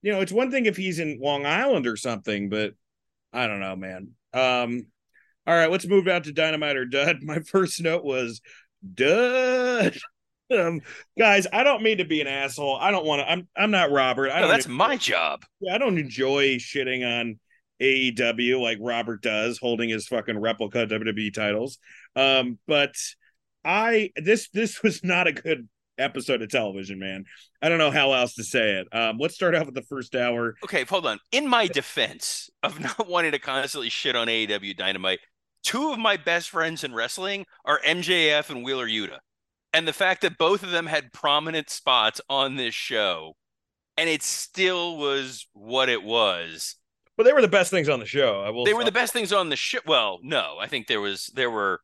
[0.01, 2.73] you know, it's one thing if he's in Long Island or something, but
[3.31, 4.09] I don't know, man.
[4.33, 4.87] Um,
[5.47, 7.19] all right, let's move out to Dynamite or Dud.
[7.21, 8.41] My first note was
[8.93, 9.97] Dud.
[10.51, 10.81] Um,
[11.17, 12.75] guys, I don't mean to be an asshole.
[12.75, 13.31] I don't want to.
[13.31, 14.31] I'm I'm not Robert.
[14.31, 15.45] I No, that's my job.
[15.61, 17.39] yeah, I don't enjoy shitting on
[17.81, 21.77] AEW like Robert does, holding his fucking replica WWE titles.
[22.17, 22.95] Um, but
[23.63, 27.25] I this this was not a good episode of television, man.
[27.61, 28.87] I don't know how else to say it.
[28.91, 30.55] Um, let's start off with the first hour.
[30.63, 31.19] Okay, hold on.
[31.31, 35.19] In my defense of not wanting to constantly shit on AEW Dynamite,
[35.63, 39.19] two of my best friends in wrestling are MJF and Wheeler Yuta.
[39.73, 43.35] And the fact that both of them had prominent spots on this show
[43.97, 46.75] and it still was what it was.
[47.17, 48.41] But they were the best things on the show.
[48.41, 48.65] I will.
[48.65, 49.79] They were the best things on the show.
[49.85, 51.81] Well, no, I think there was there were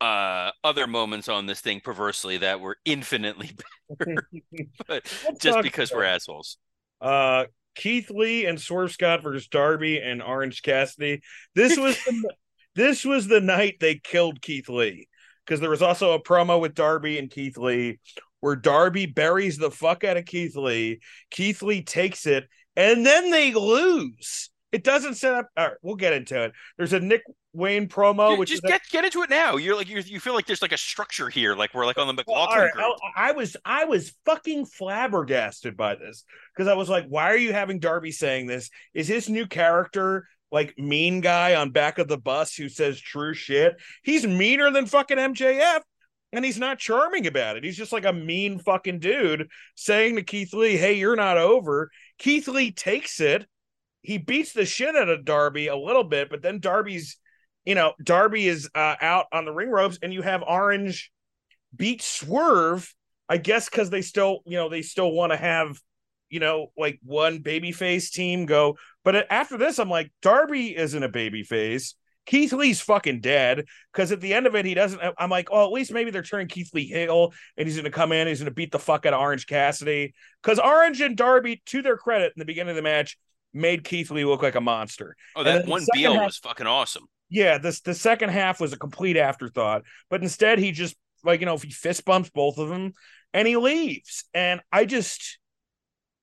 [0.00, 3.52] uh other moments on this thing perversely that were infinitely
[3.98, 4.28] better.
[4.88, 6.56] but Let's just because we're assholes.
[7.00, 7.44] uh
[7.76, 11.22] Keith Lee and Swerve Scott versus Darby and Orange Cassidy.
[11.54, 12.34] This was the,
[12.74, 15.08] this was the night they killed Keith Lee
[15.44, 17.98] because there was also a promo with Darby and Keith Lee
[18.40, 21.00] where Darby buries the fuck out of Keith Lee.
[21.30, 24.50] Keith Lee takes it and then they lose.
[24.72, 25.48] It doesn't set up.
[25.56, 26.52] All right, we'll get into it.
[26.76, 29.56] There's a Nick Wayne promo, Dude, which just is get get into it now.
[29.56, 32.06] You're like you you feel like there's like a structure here, like we're like on
[32.06, 32.96] the Well, McLaughlin right, group.
[33.16, 37.36] I, I was I was fucking flabbergasted by this because I was like, why are
[37.36, 38.70] you having Darby saying this?
[38.94, 43.34] Is his new character like mean guy on back of the bus who says true
[43.34, 43.76] shit?
[44.02, 45.80] He's meaner than fucking MJF,
[46.32, 47.64] and he's not charming about it.
[47.64, 51.90] He's just like a mean fucking dude saying to Keith Lee, "Hey, you're not over."
[52.18, 53.46] Keith Lee takes it.
[54.02, 57.16] He beats the shit out of Darby a little bit, but then Darby's,
[57.64, 61.10] you know, Darby is uh, out on the ring ropes, and you have Orange
[61.74, 62.92] beat Swerve,
[63.28, 65.78] I guess because they still, you know, they still want to have,
[66.28, 68.76] you know, like one babyface team go.
[69.04, 71.94] But after this, I'm like, Darby isn't a baby babyface.
[72.26, 75.00] Keith Lee's fucking dead because at the end of it, he doesn't.
[75.18, 77.90] I'm like, oh, at least maybe they're turning Keith Lee heel and he's going to
[77.90, 78.28] come in.
[78.28, 81.82] He's going to beat the fuck out of Orange Cassidy because Orange and Darby, to
[81.82, 83.18] their credit, in the beginning of the match,
[83.52, 85.16] made Keith Lee look like a monster.
[85.34, 87.06] oh, that one the one second Beal half- was fucking awesome.
[87.30, 91.46] Yeah, this the second half was a complete afterthought, but instead he just like you
[91.46, 92.92] know if he fist bumps both of them
[93.32, 95.38] and he leaves, and I just,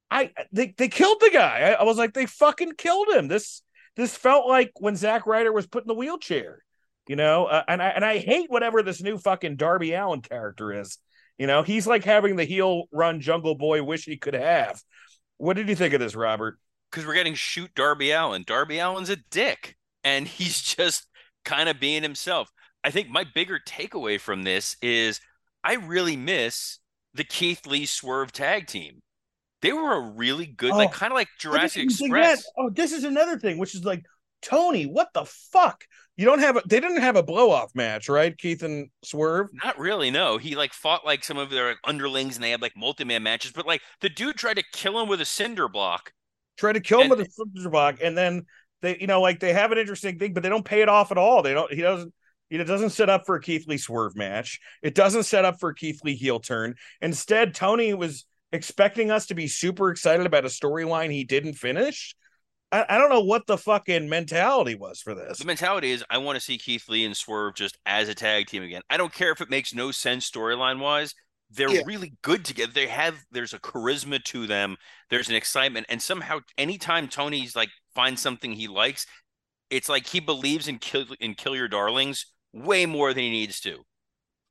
[0.10, 1.72] I they they killed the guy.
[1.72, 3.28] I, I was like they fucking killed him.
[3.28, 3.62] This
[3.96, 6.64] this felt like when Zack Ryder was put in the wheelchair,
[7.08, 7.46] you know.
[7.46, 10.98] Uh, and I and I hate whatever this new fucking Darby Allin character is.
[11.38, 14.82] You know, he's like having the heel run Jungle Boy wish he could have.
[15.38, 16.58] What did you think of this, Robert?
[16.90, 18.44] Because we're getting shoot Darby Allin.
[18.48, 21.08] Darby Allin's a dick, and he's just
[21.44, 22.50] kind of being himself.
[22.84, 25.20] I think my bigger takeaway from this is
[25.64, 26.80] I really miss
[27.14, 29.02] the Keith Lee Swerve tag team.
[29.62, 32.46] They were a really good, like Oh, kind of like Jurassic Express.
[32.58, 34.06] Oh, this is another thing, which is like
[34.42, 34.86] Tony.
[34.86, 35.84] What the fuck?
[36.16, 36.62] You don't have a.
[36.68, 38.36] They didn't have a blow off match, right?
[38.38, 39.48] Keith and Swerve.
[39.54, 40.38] Not really, no.
[40.38, 43.52] He like fought like some of their like, underlings and they had like multi-man matches,
[43.52, 46.12] but like the dude tried to kill him with a cinder block.
[46.58, 48.46] Tried to kill him with a cinder block, and then
[48.82, 51.12] they, you know, like they have an interesting thing, but they don't pay it off
[51.12, 51.44] at all.
[51.44, 51.72] They don't.
[51.72, 52.14] He doesn't.
[52.50, 54.60] You know, it doesn't set up for a Keith Lee Swerve match.
[54.82, 56.76] It doesn't set up for a Keith Lee heel turn.
[57.02, 62.16] Instead, Tony was expecting us to be super excited about a storyline he didn't finish.
[62.72, 65.40] I, I don't know what the fucking mentality was for this.
[65.40, 68.48] The mentality is I want to see Keith Lee and Swerve just as a tag
[68.48, 68.82] team again.
[68.90, 71.14] I don't care if it makes no sense storyline wise.
[71.50, 71.82] They're Yeah.
[71.86, 72.74] really good together.
[72.74, 74.76] They have there's a charisma to them.
[75.10, 79.06] There's an excitement, and somehow anytime Tony's like finds something he likes,
[79.70, 83.62] it's like he believes in kill in kill your darlings way more than he needs
[83.62, 83.86] to.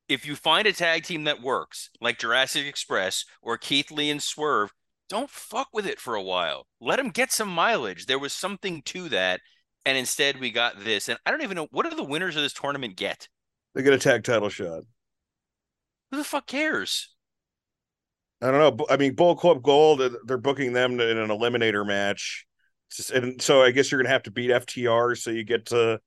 [0.08, 4.22] If you find a tag team that works, like Jurassic Express or Keith Lee and
[4.22, 4.72] Swerve,
[5.08, 6.66] don't fuck with it for a while.
[6.80, 8.06] Let them get some mileage.
[8.06, 9.40] There was something to that,
[9.84, 11.08] and instead we got this.
[11.08, 13.28] And I don't even know what do the winners of this tournament get.
[13.74, 14.82] They get a tag title shot.
[16.10, 17.14] Who the fuck cares?
[18.42, 18.86] I don't know.
[18.90, 22.46] I mean, Bullet Club Gold, uh, they're booking them in an eliminator match.
[23.12, 26.00] And so I guess you're going to have to beat FTR so you get to.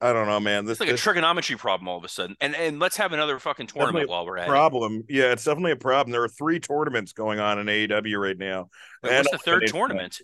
[0.00, 0.64] I don't know, man.
[0.64, 2.36] This, It's like a trigonometry problem all of a sudden.
[2.40, 4.50] And and let's have another fucking tournament while we're at it.
[4.50, 5.02] problem.
[5.08, 6.12] Yeah, it's definitely a problem.
[6.12, 8.68] There are three tournaments going on in AEW right now.
[9.02, 10.20] Wait, And what's the third tournament?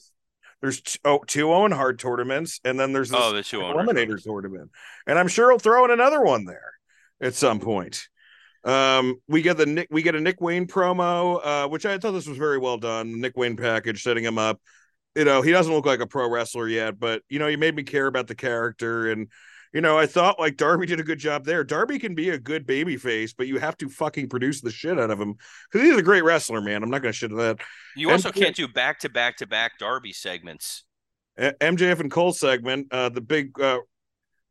[0.60, 4.22] There's t- oh, two Owen Hart tournaments, and then there's this Oh, the two eliminator
[4.22, 4.70] tournament.
[5.06, 6.72] And I'm sure he'll throw in another one there
[7.20, 8.08] at some point.
[8.64, 12.12] Um, we get the Nick, we get a Nick Wayne promo, uh, which I thought
[12.12, 13.20] this was very well done.
[13.20, 14.58] Nick Wayne package setting him up.
[15.14, 17.74] You know, he doesn't look like a pro wrestler yet, but you know, he made
[17.74, 19.10] me care about the character.
[19.10, 19.28] And
[19.74, 21.64] you know, I thought like Darby did a good job there.
[21.64, 24.98] Darby can be a good baby face, but you have to fucking produce the shit
[24.98, 25.34] out of him
[25.70, 26.82] because he's a great wrestler, man.
[26.82, 27.58] I'm not gonna shit on that.
[27.96, 30.84] You also can't do back to back to back Darby segments.
[31.38, 33.80] MJF and Cole segment, uh, the big uh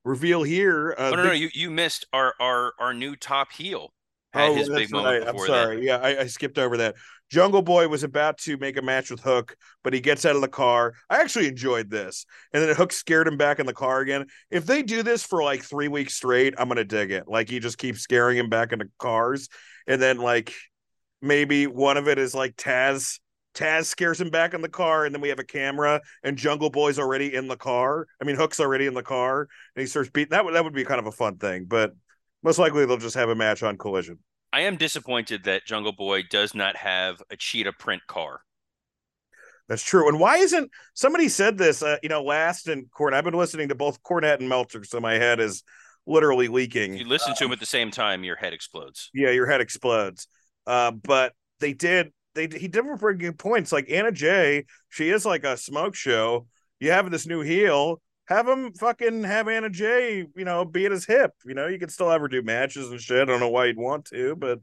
[0.04, 0.94] reveal here.
[0.98, 3.94] Uh, oh no, big- no, you, you missed our our our new top heel.
[4.34, 5.30] Had Oh, his that's big moment right.
[5.30, 5.76] I'm sorry.
[5.78, 5.84] that.
[5.84, 6.96] Yeah, I, I skipped over that.
[7.34, 10.44] Jungle Boy was about to make a match with Hook, but he gets out of
[10.44, 10.94] the car.
[11.10, 12.28] I actually enjoyed this.
[12.54, 14.28] And then Hook scared him back in the car again.
[14.52, 17.24] If they do this for like three weeks straight, I'm gonna dig it.
[17.28, 19.50] Like he just keeps scaring him back into cars,
[19.88, 20.54] and then like
[21.24, 23.20] maybe one of it is like Taz.
[23.56, 26.70] Taz scares him back in the car, and then we have a camera, and Jungle
[26.70, 28.06] Boy's already in the car.
[28.22, 30.30] I mean, Hook's already in the car, and he starts beating.
[30.30, 31.94] That would that would be kind of a fun thing, but
[32.44, 34.20] most likely they'll just have a match on Collision.
[34.54, 38.42] I am disappointed that Jungle Boy does not have a cheetah print car.
[39.68, 40.08] That's true.
[40.08, 41.82] And why isn't somebody said this?
[41.82, 43.16] Uh, you know, last and Corn.
[43.16, 45.64] I've been listening to both Cornette and Meltzer, so my head is
[46.06, 46.94] literally leaking.
[46.94, 49.10] If you listen to him at the same time, your head explodes.
[49.14, 50.28] yeah, your head explodes.
[50.68, 52.12] Uh, but they did.
[52.36, 53.72] They he did bring good points.
[53.72, 56.46] Like Anna Jay, she is like a smoke show.
[56.80, 58.02] You have this new heel.
[58.28, 61.32] Have him fucking have Anna Jay, you know, be at his hip.
[61.46, 63.22] You know, you could still have her do matches and shit.
[63.22, 64.60] I don't know why you'd want to, but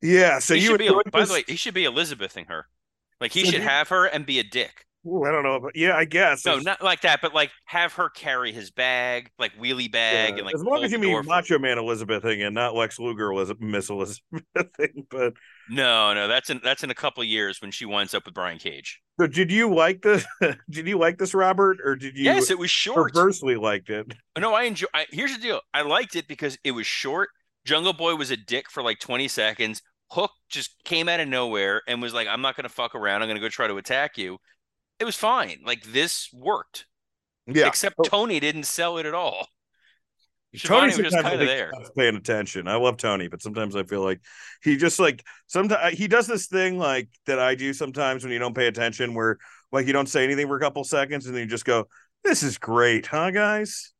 [0.00, 0.38] yeah.
[0.38, 0.88] So he you should be.
[1.10, 1.28] By this?
[1.28, 2.66] the way, he should be Elizabething her.
[3.20, 4.86] Like he So should you- have her and be a dick.
[5.06, 6.44] Ooh, I don't know, but yeah, I guess.
[6.46, 10.30] No, It's- not like that, but like have her carry his bag, like wheelie bag,
[10.30, 12.98] Yeah, and like as long as you mean Macho Man Elizabeth thing and not Lex
[12.98, 14.22] Luger Eliz- Miss Elizabeth
[14.76, 15.06] thing.
[15.10, 15.34] But
[15.68, 18.58] No, no, that's in that's in a couple years when she winds up with Brian
[18.58, 19.00] Cage.
[19.20, 20.24] so did you like this?
[20.70, 23.12] did you like this, Robert, or did you yes, it was short.
[23.12, 24.12] perversely liked it?
[24.38, 24.86] No, I enjoy.
[24.92, 25.60] I, here's the deal.
[25.72, 27.28] I liked it because it was short.
[27.64, 29.80] Jungle Boy was a dick for like 20 seconds.
[30.10, 33.22] Hook just came out of nowhere and was like, "I'm not going to fuck around.
[33.22, 34.38] I'm going to go try to attack you."
[35.00, 35.60] It was fine.
[35.64, 36.86] Like this worked.
[37.46, 38.02] Yeah, Except Oh.
[38.04, 39.48] Tony didn't sell it at all.
[40.62, 41.72] Tony was just sometimes kind of there.
[41.96, 42.68] paying attention.
[42.68, 44.20] I love Tony, but sometimes I feel like
[44.62, 48.38] he just like sometimes he does this thing like that I do sometimes when you
[48.38, 49.38] don't pay attention, where
[49.72, 51.88] like you don't say anything for a couple seconds and then you just go,
[52.22, 53.92] "This is great, huh, guys?"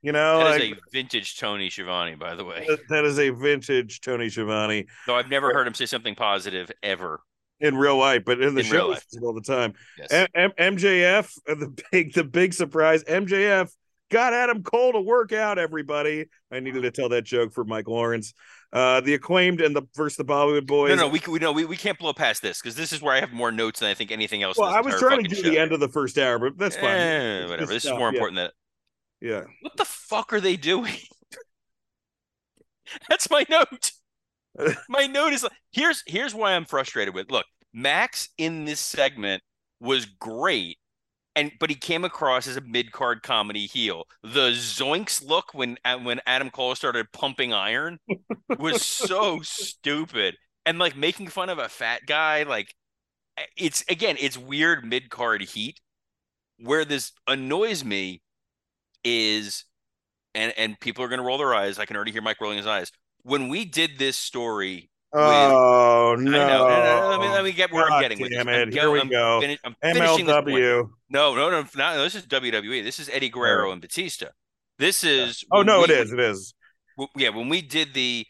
[0.00, 2.64] You know, That like, is a vintage Tony Schiavone, by the way.
[2.66, 4.86] that- that is a vintage Tony Schiavone.
[5.06, 7.20] Though I've never heard him say something positive ever.
[7.62, 9.72] In real life, but in the In show all the time.
[9.96, 10.12] Yes.
[10.12, 13.04] M- M- MJF, uh, the big, the big surprise.
[13.04, 13.70] MJF
[14.10, 15.58] got Adam Cole to work out.
[15.58, 18.34] Everybody, I needed to tell that joke for Mike Lawrence.
[18.72, 20.90] Uh, the acclaimed and the versus the Bollywood boys.
[20.90, 23.14] No, no, we we no, we, we can't blow past this because this is where
[23.14, 24.58] I have more notes than I think anything else.
[24.58, 26.90] Well, I was trying to do the end of the first hour, but that's fine.
[26.90, 27.66] Eh, whatever.
[27.66, 28.14] This is stuff, more yeah.
[28.14, 28.50] important than
[29.30, 29.44] Yeah.
[29.60, 30.94] what the fuck are they doing?
[33.08, 33.92] That's my note.
[34.88, 37.30] my note is here's here's why I'm frustrated with.
[37.30, 39.42] Look, Max in this segment
[39.80, 40.78] was great,
[41.34, 44.04] and but he came across as a mid card comedy heel.
[44.22, 47.98] The Zoinks look when when Adam Cole started pumping iron
[48.58, 50.36] was so stupid,
[50.66, 52.42] and like making fun of a fat guy.
[52.42, 52.74] Like
[53.38, 55.80] eh, it's again, it's weird mid card heat.
[56.58, 58.22] Where this annoys me
[59.02, 59.64] is
[60.34, 61.78] and and people are to roll their eyes.
[61.78, 62.92] I can already hear Mike rolling his eyes.
[63.24, 66.30] When we did this story, Oh no!
[66.30, 66.30] Know.
[66.30, 68.38] no, no, uh, let me let me get where I'm getting with this.
[68.40, 68.70] I'm it.
[68.74, 69.40] go- Here we I'm go.
[69.42, 70.46] fini- I'm finishing this point.
[70.48, 70.88] MLW.
[71.10, 72.02] No, no, no, no.
[72.02, 72.82] This is WWE.
[72.82, 74.28] This is Eddie Guerrero and Batista.
[74.78, 75.44] This is.
[75.52, 76.12] Oh no, we- it is.
[76.12, 76.54] It is.
[77.14, 78.26] yeah, when we did the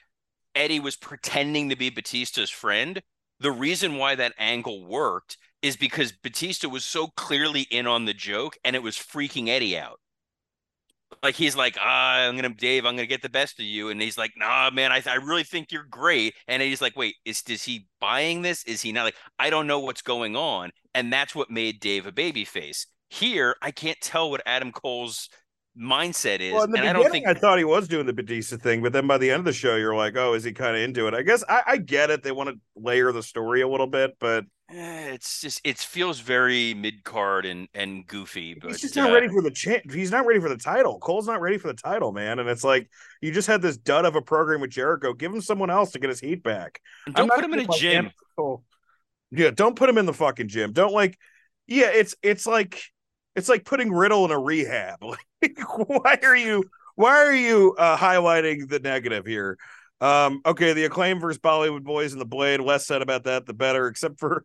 [0.57, 3.01] Eddie was pretending to be Batista's friend,
[3.39, 8.13] the reason why that angle worked is because Batista was so clearly in on the
[8.15, 10.01] joke and it was freaking Eddie out.
[11.23, 14.01] Like he's like, ah, I'm gonna Dave, I'm gonna get the best of you, and
[14.01, 17.43] he's like, nah, man, I, I really think you're great, and he's like, wait, is
[17.49, 18.65] is he buying this?
[18.65, 22.07] Is he not like, I don't know what's going on, and that's what made Dave
[22.07, 22.87] a babyface.
[23.09, 25.29] Here, I can't tell what Adam Cole's
[25.79, 28.13] mindset is, Well, in the and I don't think I thought he was doing the
[28.13, 30.53] Batista thing, but then by the end of the show, you're like, oh, is he
[30.53, 31.15] kind of into it?
[31.15, 32.23] I guess I, I get it.
[32.23, 34.45] They want to layer the story a little bit, but
[34.75, 38.55] it's just it feels very mid card and and goofy.
[38.55, 39.91] But he's just not uh, ready for the champ.
[39.91, 40.99] He's not ready for the title.
[40.99, 42.39] Cole's not ready for the title, man.
[42.39, 42.89] And it's like
[43.21, 45.13] you just had this dud of a program with Jericho.
[45.13, 46.81] Give him someone else to get his heat back.
[47.07, 48.11] and Don't put him in a gym.
[49.31, 50.73] Yeah, don't put him in the fucking gym.
[50.73, 51.19] Don't like.
[51.67, 52.83] Yeah, it's it's like
[53.35, 54.99] it's like putting Riddle in a rehab.
[55.43, 55.59] Like,
[55.89, 56.63] why are you
[56.95, 59.59] why are you uh, highlighting the negative here?
[60.01, 62.61] Um, okay, the acclaim versus Bollywood Boys and the Blade.
[62.61, 63.89] Less said about that, the better.
[63.89, 64.45] Except for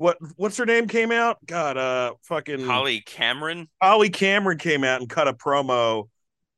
[0.00, 1.36] what what's her name came out?
[1.44, 3.68] God, uh, fucking Holly Cameron.
[3.82, 6.08] Holly Cameron came out and cut a promo,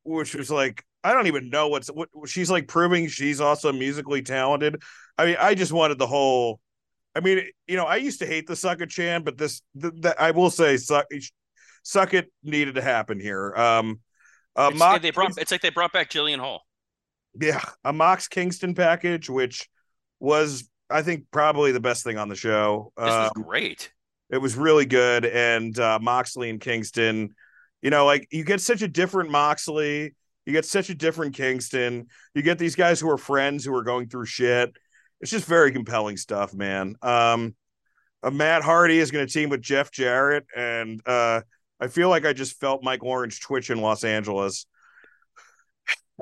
[0.05, 4.23] which was like, I don't even know what's what she's like proving she's also musically
[4.23, 4.81] talented.
[5.19, 6.61] I mean, I just wanted the whole.
[7.17, 9.93] I mean, you know, I used to hate the Suck It Chan, but this, th-
[10.01, 11.07] th- I will say, Suck,
[11.83, 13.53] Suck It needed to happen here.
[13.57, 14.01] Um,
[14.55, 15.37] uh, It's, Mox, they brought.
[15.37, 16.63] It's like they brought back Jillian Hall.
[17.39, 19.69] yeah, a Mox Kingston package, which
[20.21, 22.93] was, I think, probably the best thing on the show.
[22.97, 23.93] This was Um, great.
[24.31, 25.25] it was really good.
[25.25, 27.35] And uh, Moxley and Kingston,
[27.81, 30.15] you know, like you get such a different Moxley,
[30.47, 33.83] you get such a different Kingston, you get these guys who are friends who are
[33.83, 34.73] going through shit.
[35.21, 36.97] It's just very compelling stuff, man.
[37.03, 37.55] Um,
[38.23, 41.43] uh, Matt Hardy is going to team with Jeff Jarrett, and uh,
[41.81, 44.67] I feel like I just felt Mike Lawrence twitch in Los Angeles.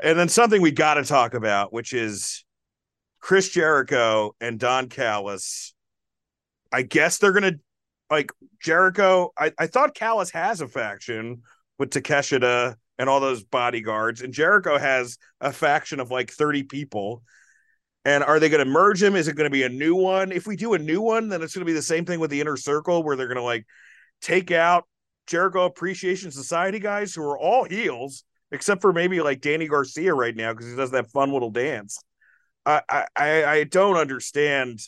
[0.03, 2.45] And then something we got to talk about, which is
[3.21, 5.75] Chris Jericho and Don Callis.
[6.73, 7.61] I guess they're to
[8.11, 9.33] like Jericho.
[9.39, 11.43] I, I thought Callis has a faction
[11.79, 17.23] with Takeshita and all those bodyguards, and Jericho has a faction of like 30 people.
[18.05, 19.15] And are they going to merge him?
[19.15, 20.33] Is it going to be a new one?
[20.33, 22.31] If we do a new one, then it's going to be the same thing with
[22.31, 23.67] the inner circle where they're going to like
[24.23, 24.87] take out
[25.27, 30.35] Jericho Appreciation Society guys who are all heels, except for maybe like Danny Garcia right
[30.35, 31.99] now because he does that fun little dance.
[32.67, 34.81] I, I I don't understand.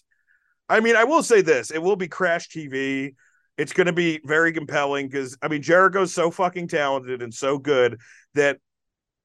[0.69, 3.15] I mean, I will say this: it will be Crash TV.
[3.59, 7.59] It's going to be very compelling because I mean, Jericho's so fucking talented and so
[7.59, 8.01] good
[8.35, 8.59] that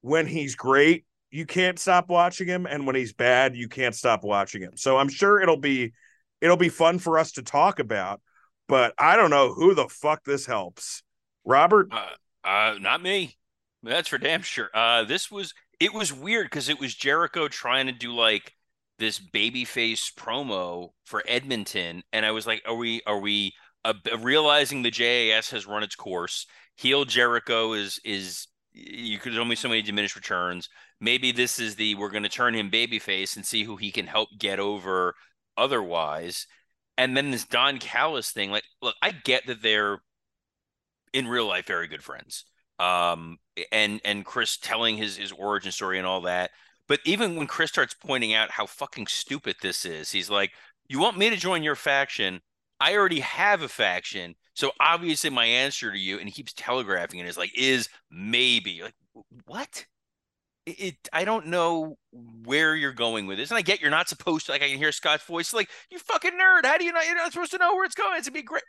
[0.00, 4.24] when he's great, you can't stop watching him, and when he's bad, you can't stop
[4.24, 4.76] watching him.
[4.76, 5.92] So I'm sure it'll be
[6.40, 8.20] it'll be fun for us to talk about.
[8.68, 11.02] But I don't know who the fuck this helps.
[11.44, 12.08] Robert, Uh,
[12.44, 13.36] uh, not me.
[13.82, 14.68] That's for damn sure.
[14.74, 18.54] Uh, this was it was weird because it was Jericho trying to do like
[18.98, 23.52] this babyface promo for Edmonton, and I was like, are we are we
[23.84, 26.46] uh, realizing the JAS has run its course?
[26.76, 30.68] Heel Jericho is is you could only so many diminished returns.
[31.00, 34.06] Maybe this is the we're going to turn him babyface and see who he can
[34.06, 35.14] help get over
[35.56, 36.46] otherwise.
[36.96, 39.98] And then this Don Callis thing, like, look, I get that they're
[41.12, 42.44] in real life very good friends.
[42.78, 43.38] Um,
[43.72, 46.50] and and Chris telling his his origin story and all that.
[46.88, 50.52] But even when Chris starts pointing out how fucking stupid this is, he's like,
[50.88, 52.40] "You want me to join your faction?
[52.80, 57.20] I already have a faction, so obviously my answer to you." And he keeps telegraphing
[57.20, 58.94] it is like, "Is maybe like
[59.46, 59.86] what?"
[60.66, 64.46] It, I don't know where you're going with this, and I get you're not supposed
[64.46, 64.52] to.
[64.52, 66.66] Like I can hear Scott's voice, like, "You fucking nerd!
[66.66, 67.06] How do you not?
[67.06, 68.18] You're not supposed to know where it's going.
[68.18, 68.64] It's gonna be great."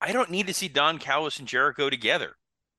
[0.00, 2.36] I don't need to see Don Callis and Jericho together.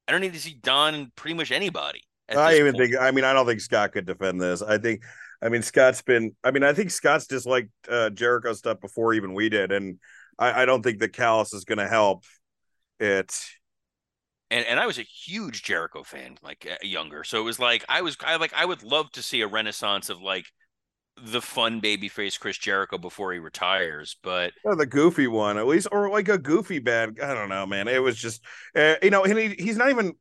[0.07, 2.01] I don't need to see Don and pretty much anybody.
[2.29, 2.91] I even point.
[2.91, 3.01] think.
[3.01, 4.61] I mean, I don't think Scott could defend this.
[4.61, 5.03] I think
[5.41, 6.35] I mean, Scott's been.
[6.43, 9.99] I mean, I think Scott's disliked uh, Jericho stuff before even we did, and
[10.39, 12.23] I, I don't think the Callis is going to help
[12.99, 13.45] it.
[14.49, 17.23] and and I was a huge Jericho fan, like uh, younger.
[17.23, 20.09] So it was like I was I like I would love to see a renaissance
[20.09, 20.45] of like
[21.23, 24.17] the fun babyface Chris Jericho before he retires.
[24.21, 27.19] But Or the goofy one, at least, or like a goofy bad.
[27.21, 27.87] I don't know, man.
[27.87, 28.43] It was just,
[28.75, 30.13] uh, you know, and he, he's not even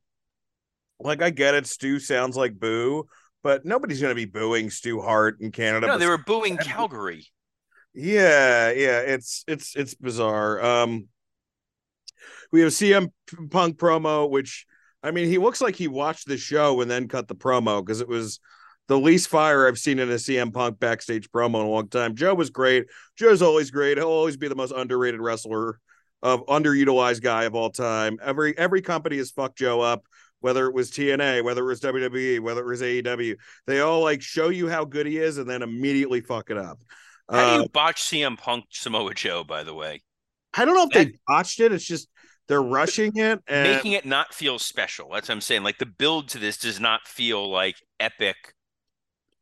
[1.00, 1.66] like I get it.
[1.66, 3.06] Stu sounds like boo,
[3.42, 5.86] but nobody's going to be booing Stu Hart in Canada.
[5.86, 7.26] no, they were booing Calgary.
[7.92, 10.60] Yeah, yeah, it's it's it's bizarre.
[10.64, 11.08] Um
[12.50, 13.10] we have CM
[13.50, 14.66] Punk promo, which
[15.02, 18.00] I mean, he looks like he watched the show and then cut the promo because
[18.00, 18.40] it was
[18.88, 22.14] the least fire I've seen in a CM Punk backstage promo in a long time.
[22.14, 22.86] Joe was great.
[23.16, 23.98] Joe's always great.
[23.98, 25.78] He'll always be the most underrated wrestler
[26.22, 28.18] of underutilized guy of all time.
[28.22, 30.04] Every every company has fucked Joe up,
[30.40, 33.36] whether it was TNA, whether it was WWE, whether it was AEW.
[33.66, 36.80] They all like show you how good he is and then immediately fuck it up.
[37.32, 39.44] How do Uh, you botch CM Punk Samoa Joe?
[39.44, 40.02] By the way,
[40.54, 41.72] I don't know if they botched it.
[41.72, 42.08] It's just
[42.48, 45.10] they're rushing it and making it not feel special.
[45.12, 45.62] That's what I'm saying.
[45.62, 48.53] Like the build to this does not feel like epic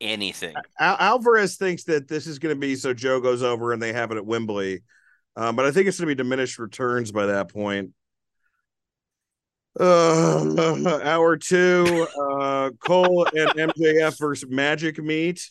[0.03, 0.55] anything.
[0.79, 3.93] Al- Alvarez thinks that this is going to be so Joe goes over and they
[3.93, 4.83] have it at Wembley,
[5.37, 7.91] um, but I think it's going to be diminished returns by that point.
[9.79, 15.51] Uh, hour two, uh, Cole and MJF versus Magic meet.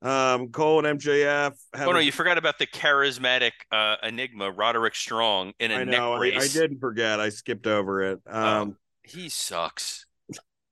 [0.00, 1.54] Um, Cole and MJF.
[1.74, 5.74] Have Oh no, a- you forgot about the charismatic uh, enigma Roderick Strong in a
[5.74, 6.14] I neck know.
[6.14, 6.56] I, brace.
[6.56, 7.18] I didn't forget.
[7.18, 8.20] I skipped over it.
[8.28, 10.06] Um, He sucks.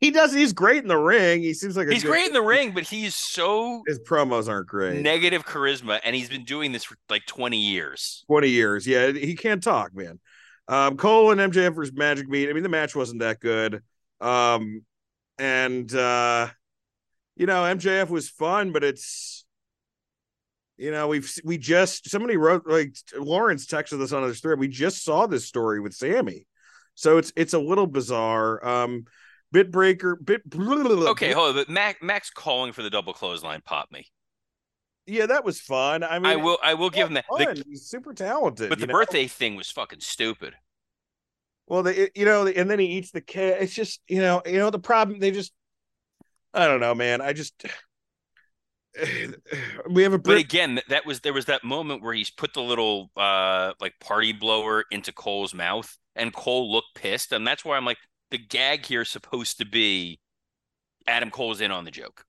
[0.07, 0.33] He does.
[0.33, 1.43] He's great in the ring.
[1.43, 4.49] He seems like a He's good- great in the ring, but he's so His promos
[4.49, 5.03] aren't great.
[5.03, 8.25] negative charisma, and he's been doing this for like 20 years.
[8.29, 8.87] 20 years.
[8.87, 10.21] Yeah, he can't talk, man.
[10.69, 12.49] Um, Cole and MJF versus Magic Meet.
[12.51, 13.83] I mean, the match wasn't that good.
[14.21, 14.85] Um,
[15.39, 16.49] and uh,
[17.37, 19.45] you know, MJF was fun, but it's
[20.79, 24.59] you know, we've we just somebody wrote like Lawrence texted us on his thread.
[24.59, 26.47] We just saw this story with Sammy.
[26.95, 28.67] So it's it's a little bizarre.
[28.67, 29.05] Um
[29.57, 33.91] bit breaker, bit Okay, hold on, but Mac, Max calling for the double clothesline popped
[33.91, 34.07] me.
[35.07, 36.03] Yeah, that was fun.
[36.03, 37.25] I mean, I will, I will give him that.
[37.31, 37.65] The-.
[37.67, 38.69] He's super talented.
[38.69, 38.93] but the know?
[38.93, 40.55] birthday thing was fucking stupid.
[41.69, 43.63] Well, they, you know, and then he eats the cat.
[43.63, 45.21] It's just, you know, you know, the problem.
[45.21, 45.53] They just,
[46.53, 47.23] I don't know, man.
[47.23, 47.65] I just,
[49.91, 52.63] we have a But again, that was there was that moment where he's put the
[52.63, 57.77] little uh like party blower into Cole's mouth, and Cole looked pissed, and that's why
[57.77, 57.99] I'm like,
[58.31, 60.19] the gag here is supposed to be
[61.07, 62.25] Adam Cole's in on the joke.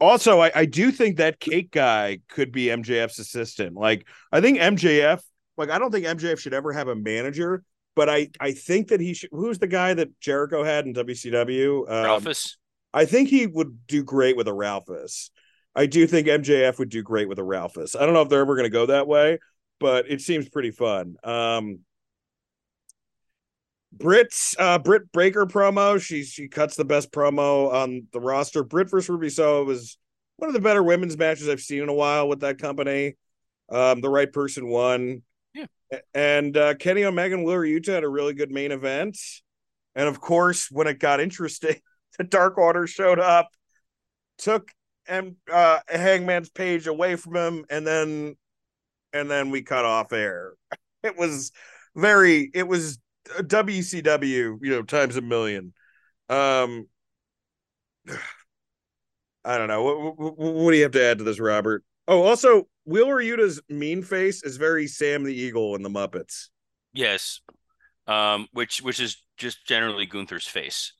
[0.00, 3.76] Also, I, I do think that cake guy could be MJF's assistant.
[3.76, 5.20] Like, I think MJF,
[5.58, 7.62] like, I don't think MJF should ever have a manager,
[7.94, 9.28] but I, I think that he should.
[9.30, 11.90] Who's the guy that Jericho had in WCW?
[11.90, 12.56] Um, Ralphus,
[12.94, 15.30] I think he would do great with a Ralphus.
[15.76, 17.94] I do think MJF would do great with a Ralphus.
[17.94, 19.38] I don't know if they're ever going to go that way,
[19.78, 21.16] but it seems pretty fun.
[21.22, 21.80] Um,
[23.92, 26.00] Britt's uh, Britt Baker promo.
[26.00, 28.62] She she cuts the best promo on the roster.
[28.62, 29.98] Brit versus Ruby Soho was
[30.36, 33.16] one of the better women's matches I've seen in a while with that company.
[33.68, 35.22] Um, the right person won.
[35.54, 35.66] Yeah.
[36.14, 39.18] And uh, Kenny Omega and Wheeler Yuta had a really good main event.
[39.94, 41.76] And of course, when it got interesting,
[42.18, 43.48] the Dark Order showed up,
[44.38, 44.70] took
[45.06, 48.36] and uh Hangman's Page away from him, and then
[49.12, 50.52] and then we cut off air.
[51.02, 51.50] It was
[51.96, 52.98] very it was
[53.38, 55.72] WCW, you know, times a million.
[56.28, 56.88] Um
[59.44, 59.82] I don't know.
[59.82, 61.82] What, what, what do you have to add to this, Robert?
[62.06, 66.48] Oh, also, Wheeler Yuta's mean face is very Sam the Eagle in the Muppets.
[66.92, 67.40] yes,
[68.06, 70.92] um, which which is just generally Gunther's face.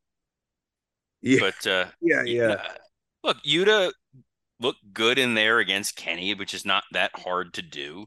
[1.22, 2.52] Yeah, But uh, yeah, yeah.
[2.52, 2.68] uh,
[3.24, 3.92] look, Yuta
[4.60, 8.06] looked good in there against Kenny, which is not that hard to do.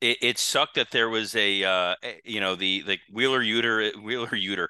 [0.00, 1.94] It, it sucked that there was a uh,
[2.24, 4.66] you know the like Wheeler Yuta Wheeler Yuta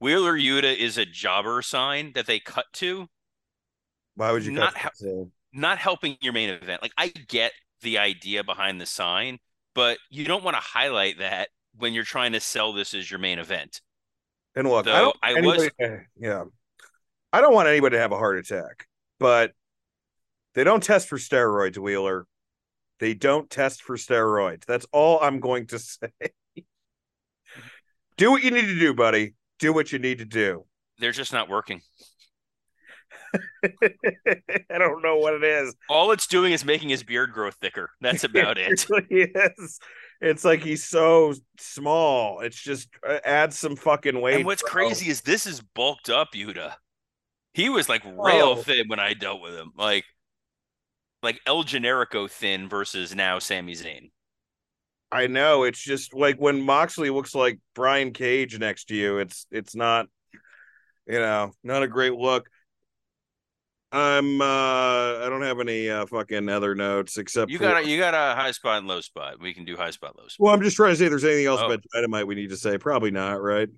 [0.00, 3.08] Wheeler Yuta is a jobber sign that they cut to.
[4.16, 4.92] Why would you not cut
[5.54, 6.82] not helping your main event.
[6.82, 9.38] Like I get the idea behind the sign,
[9.74, 13.20] but you don't want to highlight that when you're trying to sell this as your
[13.20, 13.80] main event.
[14.56, 15.16] And look, I Though don't.
[15.22, 15.70] I anybody,
[16.18, 16.44] yeah,
[17.32, 18.86] I don't want anybody to have a heart attack,
[19.18, 19.52] but
[20.54, 22.26] they don't test for steroids, Wheeler.
[23.04, 24.64] They don't test for steroids.
[24.64, 26.08] That's all I'm going to say.
[28.16, 29.34] do what you need to do, buddy.
[29.58, 30.64] Do what you need to do.
[31.00, 31.82] They're just not working.
[33.62, 35.74] I don't know what it is.
[35.90, 37.90] All it's doing is making his beard grow thicker.
[38.00, 38.88] That's about it.
[38.88, 39.78] really is.
[40.22, 42.40] It's like he's so small.
[42.40, 44.36] It's just uh, add some fucking weight.
[44.36, 44.70] And what's bro.
[44.70, 46.72] crazy is this is bulked up Yuta.
[47.52, 48.56] He was like real Oh.
[48.56, 49.72] thin when I dealt with him.
[49.76, 50.04] Like
[51.24, 54.10] like El Generico thin versus now Sami Zayn.
[55.10, 59.18] I know it's just like when Moxley looks like Brian Cage next to you.
[59.18, 60.06] It's it's not,
[61.06, 62.48] you know, not a great look.
[63.92, 64.44] I'm uh
[65.24, 68.14] I don't have any uh fucking other notes except You for, got a, you got
[68.14, 69.40] a high spot and low spot.
[69.40, 70.44] We can do high spot, low spot.
[70.44, 71.66] well, I'm just trying to see if there's anything else Oh.
[71.66, 72.76] about Dynamite we need to say.
[72.76, 73.68] Probably not, right?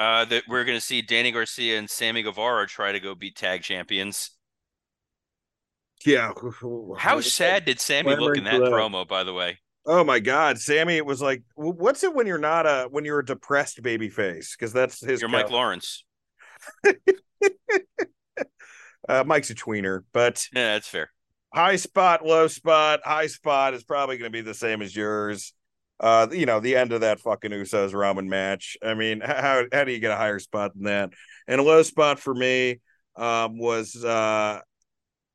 [0.00, 3.62] Uh, that we're gonna see Danny Garcia and Sammy Guevara try to go beat tag
[3.62, 4.30] champions.
[6.04, 6.32] Yeah.
[6.98, 8.70] How sad did Sammy look in that that.
[8.72, 9.06] promo?
[9.06, 10.96] By the way, Oh my God, Sammy!
[10.96, 14.54] It was like, what's it when you're not a when you're a depressed baby face?
[14.56, 15.20] Because that's his.
[15.20, 16.04] you're Mike Lawrence.
[19.08, 21.10] Uh, Mike's a tweener, but Yeah, that's fair.
[21.52, 23.00] high spot, low spot.
[23.02, 25.52] High spot is probably going to be the same as yours.
[25.98, 28.76] Uh, you know, the end of that fucking Usos Roman match.
[28.82, 31.10] I mean, how how do you get a higher spot than that?
[31.48, 32.80] And a low spot for me
[33.16, 34.60] um, was uh,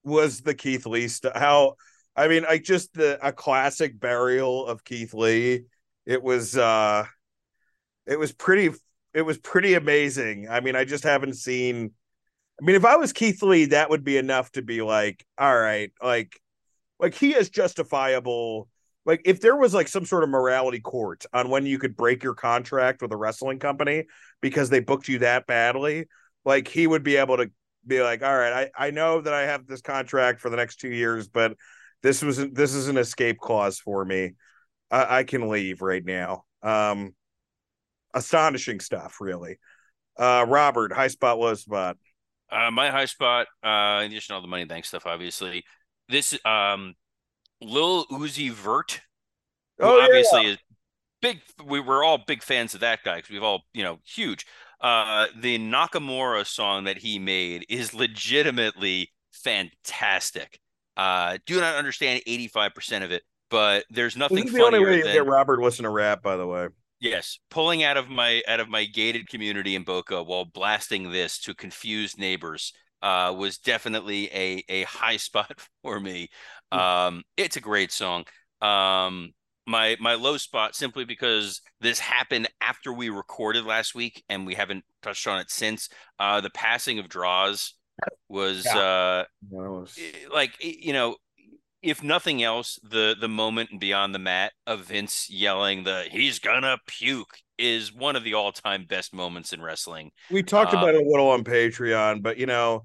[0.06, 1.76] was the Keith Lee st- how
[2.16, 5.64] I mean, like just the a classic burial of Keith Lee.
[6.06, 7.06] It was uh,
[8.06, 8.72] it was pretty
[9.14, 10.48] it was pretty amazing.
[10.50, 11.92] I mean, I just haven't seen.
[12.62, 15.58] I mean, if I was Keith Lee, that would be enough to be like, all
[15.58, 16.40] right, like,
[17.00, 18.70] like he is justifiable.
[19.06, 22.24] Like, if there was like some sort of morality court on when you could break
[22.24, 24.06] your contract with a wrestling company
[24.42, 26.08] because they booked you that badly,
[26.46, 27.52] like he would be able to
[27.88, 30.78] be like, all right, I I know that I have this contract for the next
[30.78, 31.56] two years, but
[32.04, 34.34] this was this is an escape clause for me.
[34.92, 36.44] I, I can leave right now.
[36.64, 37.16] Um,
[38.14, 39.60] astonishing stuff, really.
[40.18, 41.98] Uh, Robert, high spot, low spot.
[42.52, 45.64] Uh, my high spot, uh, in addition to all the money bank stuff, obviously,
[46.10, 46.94] this um,
[47.62, 49.02] Lil Uzi Vert,
[49.78, 50.06] who Oh, yeah.
[50.06, 50.58] obviously is
[51.22, 51.42] big.
[51.66, 54.46] We were all big fans of that guy because we've all, you know, huge.
[54.86, 60.60] Uh, the Nakamura song that he made is legitimately fantastic.
[60.96, 65.02] Uh, do not understand 85% of it, but there's nothing This is the only way
[65.02, 66.68] than get Robert listen to rap, by the way.
[67.00, 71.40] Yes, pulling out of my out of my gated community in Boca while blasting this
[71.40, 72.72] to confused neighbors
[73.02, 76.30] uh, was definitely a a high spot for me.
[76.72, 78.26] Um, it's a great song.
[78.62, 79.34] Um,
[79.68, 84.56] my my low spot simply because this happened after we recorded last week and we
[84.56, 85.90] haven't touched on it since.
[86.20, 87.74] Uh, the passing of Droz
[88.30, 89.24] was uh,
[89.98, 91.16] i- like you know
[91.84, 96.40] if nothing else the the moment and beyond the mat of vince yelling the he's
[96.40, 100.96] gonna puke is one of the all-time best moments in wrestling We talked Uh, about
[100.96, 102.84] it a little on Patreon, but you know,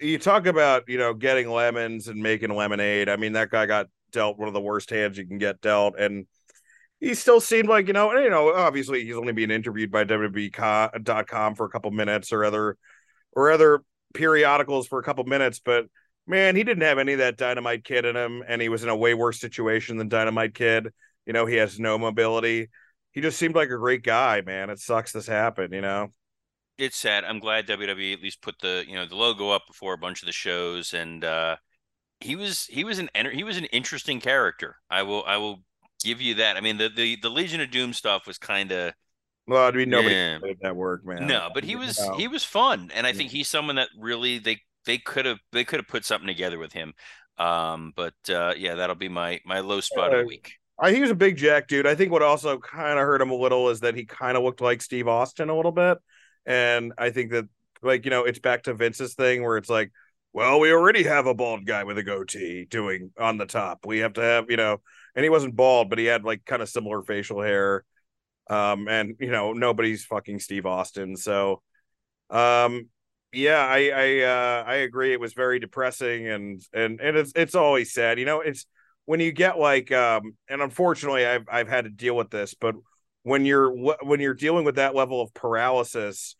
[0.00, 3.08] you talk about you know getting lemons and making lemonade.
[3.08, 3.86] I mean, that guy got
[4.16, 6.26] dealt one of the worst hands you can get dealt, and
[7.00, 10.04] he still seemed like you know, and, you know, obviously he's only being interviewed by
[10.04, 12.76] WWE.com for a couple minutes or other
[13.32, 13.82] or other
[14.14, 15.86] periodicals for a couple minutes, but
[16.26, 18.88] man, he didn't have any of that Dynamite Kid in him, and he was in
[18.88, 20.88] a way worse situation than Dynamite Kid.
[21.26, 22.68] You know, he has no mobility.
[23.12, 24.70] He just seemed like a great guy, man.
[24.70, 26.08] It sucks this happened, you know.
[26.78, 29.94] it's sad i'm glad wwe at least put the you know the logo up before
[29.94, 31.56] a bunch of the shows and uh
[32.20, 35.62] he was he was an he was an interesting character i will i will
[36.02, 38.92] give you that i mean the the, the legion of doom stuff was kind of
[39.46, 40.38] Well, I mean, nobody Yeah.
[40.62, 41.26] that work, man.
[41.26, 42.16] No, but he was No.
[42.16, 45.64] he was fun, and I think he's someone that really they they could have they
[45.64, 46.94] could have put something together with him.
[47.38, 50.54] Um, but uh, yeah, that'll be my my low spot of the week.
[50.78, 51.86] I, he was a big jack dude.
[51.86, 54.42] I think what also kind of hurt him a little is that he kind of
[54.42, 55.98] looked like Steve Austin a little bit,
[56.44, 57.46] and I think that
[57.82, 59.92] like you know it's back to Vince's thing where it's like,
[60.36, 63.86] well, we already have a bald guy with a goatee doing on the top.
[63.86, 64.82] We have to have you know,
[65.14, 67.84] and he wasn't bald, but he had like kind of similar facial hair,
[68.50, 71.62] um, and you know nobody's fucking Steve Austin, so,
[72.30, 72.88] um.
[73.32, 75.12] Yeah, I I uh I agree.
[75.12, 78.18] It was very depressing and and and it's it's always sad.
[78.18, 78.64] You know, it's
[79.04, 82.76] when you get like um and unfortunately I've I've had to deal with this, but
[83.24, 86.34] when you're when you're dealing with that level of paralysis,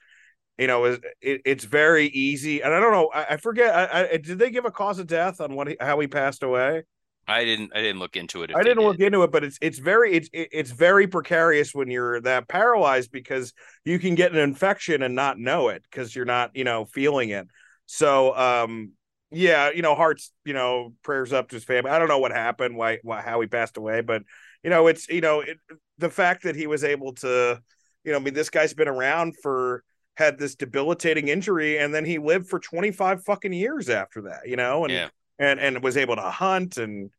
[0.58, 2.62] you know, it, it's very easy.
[2.62, 3.74] And I don't know, I, I forget.
[3.74, 6.42] I, I did they give a cause of death on what he, how he passed
[6.42, 6.84] away?
[7.28, 8.52] I didn't I didn't look into it.
[8.54, 8.86] I didn't did.
[8.86, 13.10] look into it, but it's it's very it's it's very precarious when you're that paralyzed
[13.10, 13.52] because
[13.84, 17.30] you can get an infection and not know it because you're not you know feeling
[17.30, 17.48] it.
[17.86, 18.92] So um
[19.32, 21.90] yeah, you know hearts you know prayers up to his family.
[21.90, 24.22] I don't know what happened, why, why how he passed away, but
[24.62, 25.58] you know it's you know it,
[25.98, 27.60] the fact that he was able to
[28.04, 29.82] you know I mean this guy's been around for
[30.16, 34.56] had this debilitating injury and then he lived for 25 fucking years after that, you
[34.56, 35.08] know, and Yeah.
[35.38, 37.10] and and was able to hunt and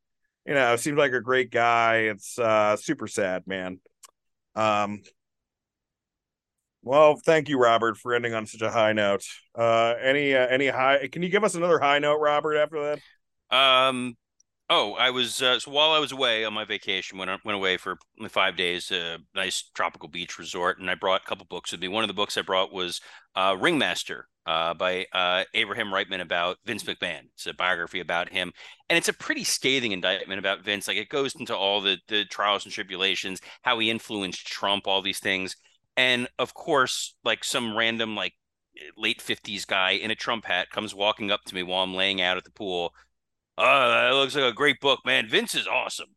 [0.45, 1.98] you know seems like a great guy.
[2.11, 3.80] It's uh super sad man.
[4.56, 5.02] Um
[6.84, 9.24] well thank you robert for ending on such a high note.
[9.57, 13.02] Uh any uh, any high can you give us another high note robert after that?
[13.49, 14.18] Um,
[14.69, 17.77] Oh, I was uh, so while I was away on my vacation, went went away
[17.77, 21.80] for five days, a nice tropical beach resort, and I brought a couple books with
[21.80, 21.88] me.
[21.88, 22.99] One of the books I brought was
[23.34, 27.22] uh, Ringmaster uh, by uh, Abraham Riesman about Vince McMahon.
[27.34, 28.52] It's a biography about him,
[28.89, 30.89] and it's a pretty scathing indictment about Vince.
[30.89, 35.02] Like it goes into all the the trials and tribulations, how he influenced Trump, all
[35.02, 35.56] these things,
[35.95, 38.34] and of course, like some random like
[38.98, 42.22] late fifties guy in a Trump hat comes walking up to me while I'm laying
[42.22, 42.94] out at the pool
[43.58, 45.28] Oh, that looks like a great book, man.
[45.28, 46.10] Vince is awesome.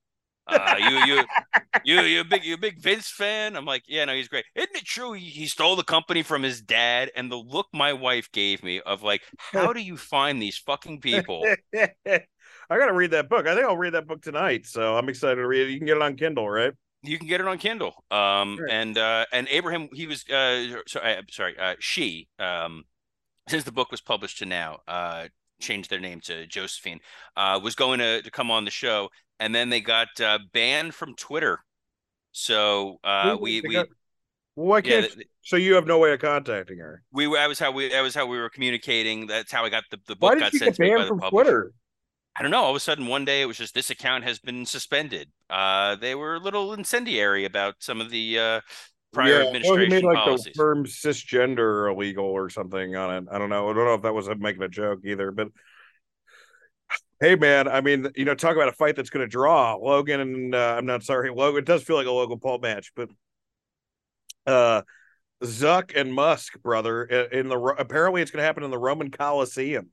[0.46, 1.24] Uh, you you
[1.84, 3.56] you you a big you big Vince fan?
[3.56, 4.44] I'm like, yeah, no, he's great.
[4.54, 7.10] Isn't it true he, he stole the company from his dad?
[7.14, 9.22] And the look my wife gave me of like,
[9.52, 11.46] how do you find these fucking people?
[11.74, 13.46] I gotta read that book.
[13.46, 14.66] I think I'll read that book tonight.
[14.66, 15.70] So I'm excited to read it.
[15.70, 16.72] You can get it on Kindle, right?
[17.02, 18.04] You can get it on Kindle.
[18.10, 18.70] Um, right.
[18.70, 22.84] and uh, and Abraham, he was uh, sorry, sorry, uh, she um,
[23.48, 25.28] since the book was published to now, uh,
[25.60, 27.00] changed their name to Josephine,
[27.36, 29.08] uh, was going to, to come on the show,
[29.38, 31.60] and then they got uh, banned from Twitter.
[32.32, 33.74] So uh, we we.
[33.74, 33.88] Got,
[34.54, 35.08] why can't?
[35.16, 37.02] Yeah, so you have no way of contacting her.
[37.12, 39.26] We that was how we that was how we were communicating.
[39.26, 40.30] That's how I got the the book.
[40.30, 41.72] Why did got sent get banned from Twitter?
[42.36, 42.62] I don't know.
[42.62, 45.28] All of a sudden, one day it was just this account has been suspended.
[45.48, 48.60] Uh, they were a little incendiary about some of the uh,
[49.12, 50.44] prior yeah, administration well, made like policies.
[50.44, 53.28] the term cisgender illegal or something on it.
[53.30, 53.68] I don't know.
[53.68, 55.48] I don't know if that was making a joke either, but
[57.20, 60.20] hey, man, I mean, you know, talk about a fight that's going to draw Logan
[60.20, 61.58] and uh, I'm not sorry, Logan.
[61.60, 63.10] It does feel like a Logan Paul match, but
[64.46, 64.82] uh,
[65.42, 69.90] Zuck and Musk, brother, in the apparently it's going to happen in the Roman Coliseum.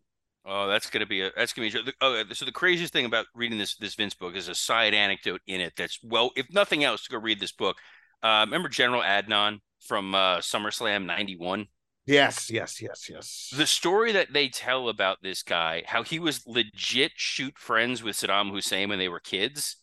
[0.50, 1.94] Oh, that's gonna be a that's gonna be.
[2.00, 5.42] Oh, so the craziest thing about reading this this Vince book is a side anecdote
[5.46, 5.74] in it.
[5.76, 7.76] That's well, if nothing else, to go read this book.
[8.24, 11.68] Uh, remember General Adnan from uh, SummerSlam '91?
[12.06, 13.54] Yes, yes, yes, yes.
[13.56, 18.16] The story that they tell about this guy, how he was legit shoot friends with
[18.16, 19.76] Saddam Hussein when they were kids,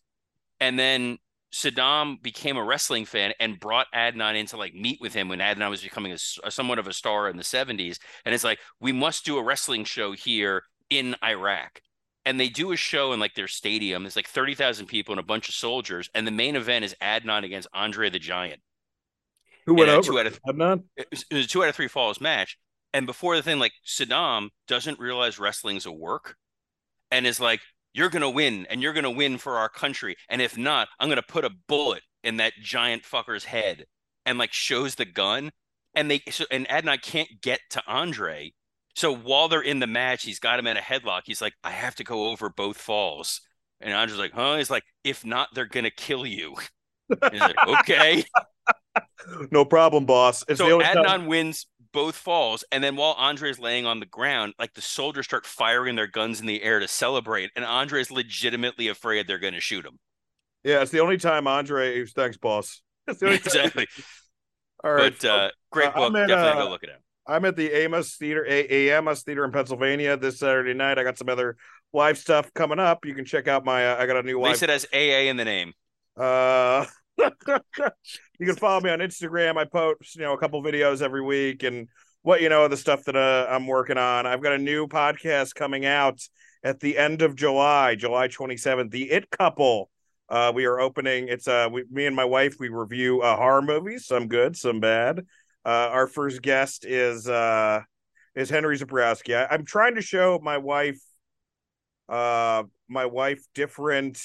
[0.59, 1.19] and then
[1.55, 5.39] Saddam became a wrestling fan and brought Adnan in to like meet with him when
[5.39, 7.99] Adnan was becoming a, a, somewhat of a star in the 70s.
[8.25, 11.81] And it's like, we must do a wrestling show here in Iraq
[12.25, 14.03] and they do a show in like their stadium.
[14.03, 16.09] There's like 30,000 people and a bunch of soldiers.
[16.15, 18.61] And the main event is Adnan against Andre the Giant.
[19.67, 20.03] Who went over?
[20.03, 20.85] Two out of, Adnan?
[20.97, 22.59] It was, it was a two out of three falls match.
[22.93, 26.37] And before the thing, like Saddam doesn't realize wrestling's a work
[27.11, 27.61] and is like,
[27.93, 30.17] you're going to win and you're going to win for our country.
[30.29, 33.85] And if not, I'm going to put a bullet in that giant fucker's head
[34.25, 35.51] and like shows the gun.
[35.95, 38.53] And they, so, and Adnan can't get to Andre
[38.95, 41.23] so while they're in the match, he's got him in a headlock.
[41.25, 43.41] He's like, I have to go over both falls.
[43.81, 44.57] And Andre's like, huh?
[44.57, 46.55] He's like, if not, they're gonna kill you.
[47.31, 48.25] he's like, okay.
[49.51, 50.45] no problem, boss.
[50.49, 54.07] It's so Adnan time- wins both falls, and then while Andre is laying on the
[54.07, 58.01] ground, like the soldiers start firing their guns in the air to celebrate, and Andre
[58.01, 59.99] is legitimately afraid they're gonna shoot him.
[60.65, 62.05] Yeah, it's the only time Andre.
[62.07, 62.83] Thanks, boss.
[63.23, 63.87] exactly.
[64.83, 66.17] All right, but uh, great uh, book.
[66.17, 66.91] At, Definitely uh, go look it.
[67.27, 70.99] I'm at the Amos Theater, A- Amos Theater in Pennsylvania this Saturday night.
[70.99, 71.57] I got some other
[71.93, 73.07] live stuff coming up.
[73.07, 73.93] You can check out my.
[73.93, 74.39] Uh, I got a new.
[74.45, 75.73] At least it has AA in the name.
[76.17, 76.85] Uh,
[77.19, 79.57] you can follow me on Instagram.
[79.57, 81.89] I post, you know, a couple videos every week and
[82.23, 84.27] what you know the stuff that uh, I'm working on.
[84.27, 86.21] I've got a new podcast coming out
[86.63, 88.91] at the end of July, July 27th.
[88.91, 89.91] The It Couple.
[90.29, 91.29] Uh, we are opening.
[91.29, 92.57] It's uh, we, me and my wife.
[92.59, 95.27] We review uh, horror movies, some good, some bad.
[95.65, 97.81] Uh, our first guest is uh,
[98.35, 99.35] is Henry Zebrowski.
[99.35, 101.01] I, am trying to show my wife,
[102.09, 104.21] uh, my wife different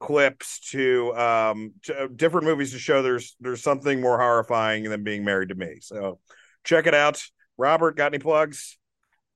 [0.00, 5.02] clips to um to, uh, different movies to show there's there's something more horrifying than
[5.02, 5.78] being married to me.
[5.80, 6.20] So
[6.62, 7.20] check it out.
[7.56, 8.78] Robert, got any plugs?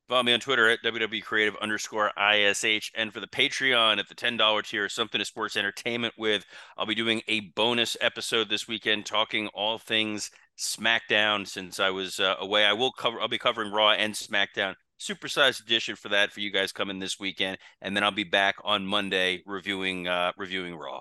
[0.09, 2.93] Follow me on Twitter at WW Creative underscore ISH.
[2.95, 6.45] And for the Patreon at the $10 tier, something to sports entertainment with.
[6.77, 10.31] I'll be doing a bonus episode this weekend talking all things
[10.63, 12.65] SmackDown since I was uh, away.
[12.65, 13.21] I will cover.
[13.21, 14.75] I'll be covering Raw and SmackDown.
[15.01, 18.57] Supersized edition for that for you guys coming this weekend, and then I'll be back
[18.63, 21.01] on Monday reviewing uh, reviewing Raw.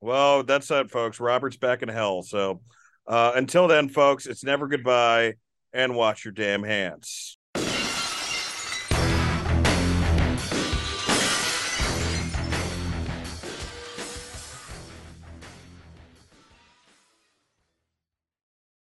[0.00, 1.18] Well, that's it, folks.
[1.18, 2.22] Robert's back in hell.
[2.22, 2.60] So
[3.06, 5.34] uh, until then, folks, it's never goodbye,
[5.72, 7.37] and wash your damn hands.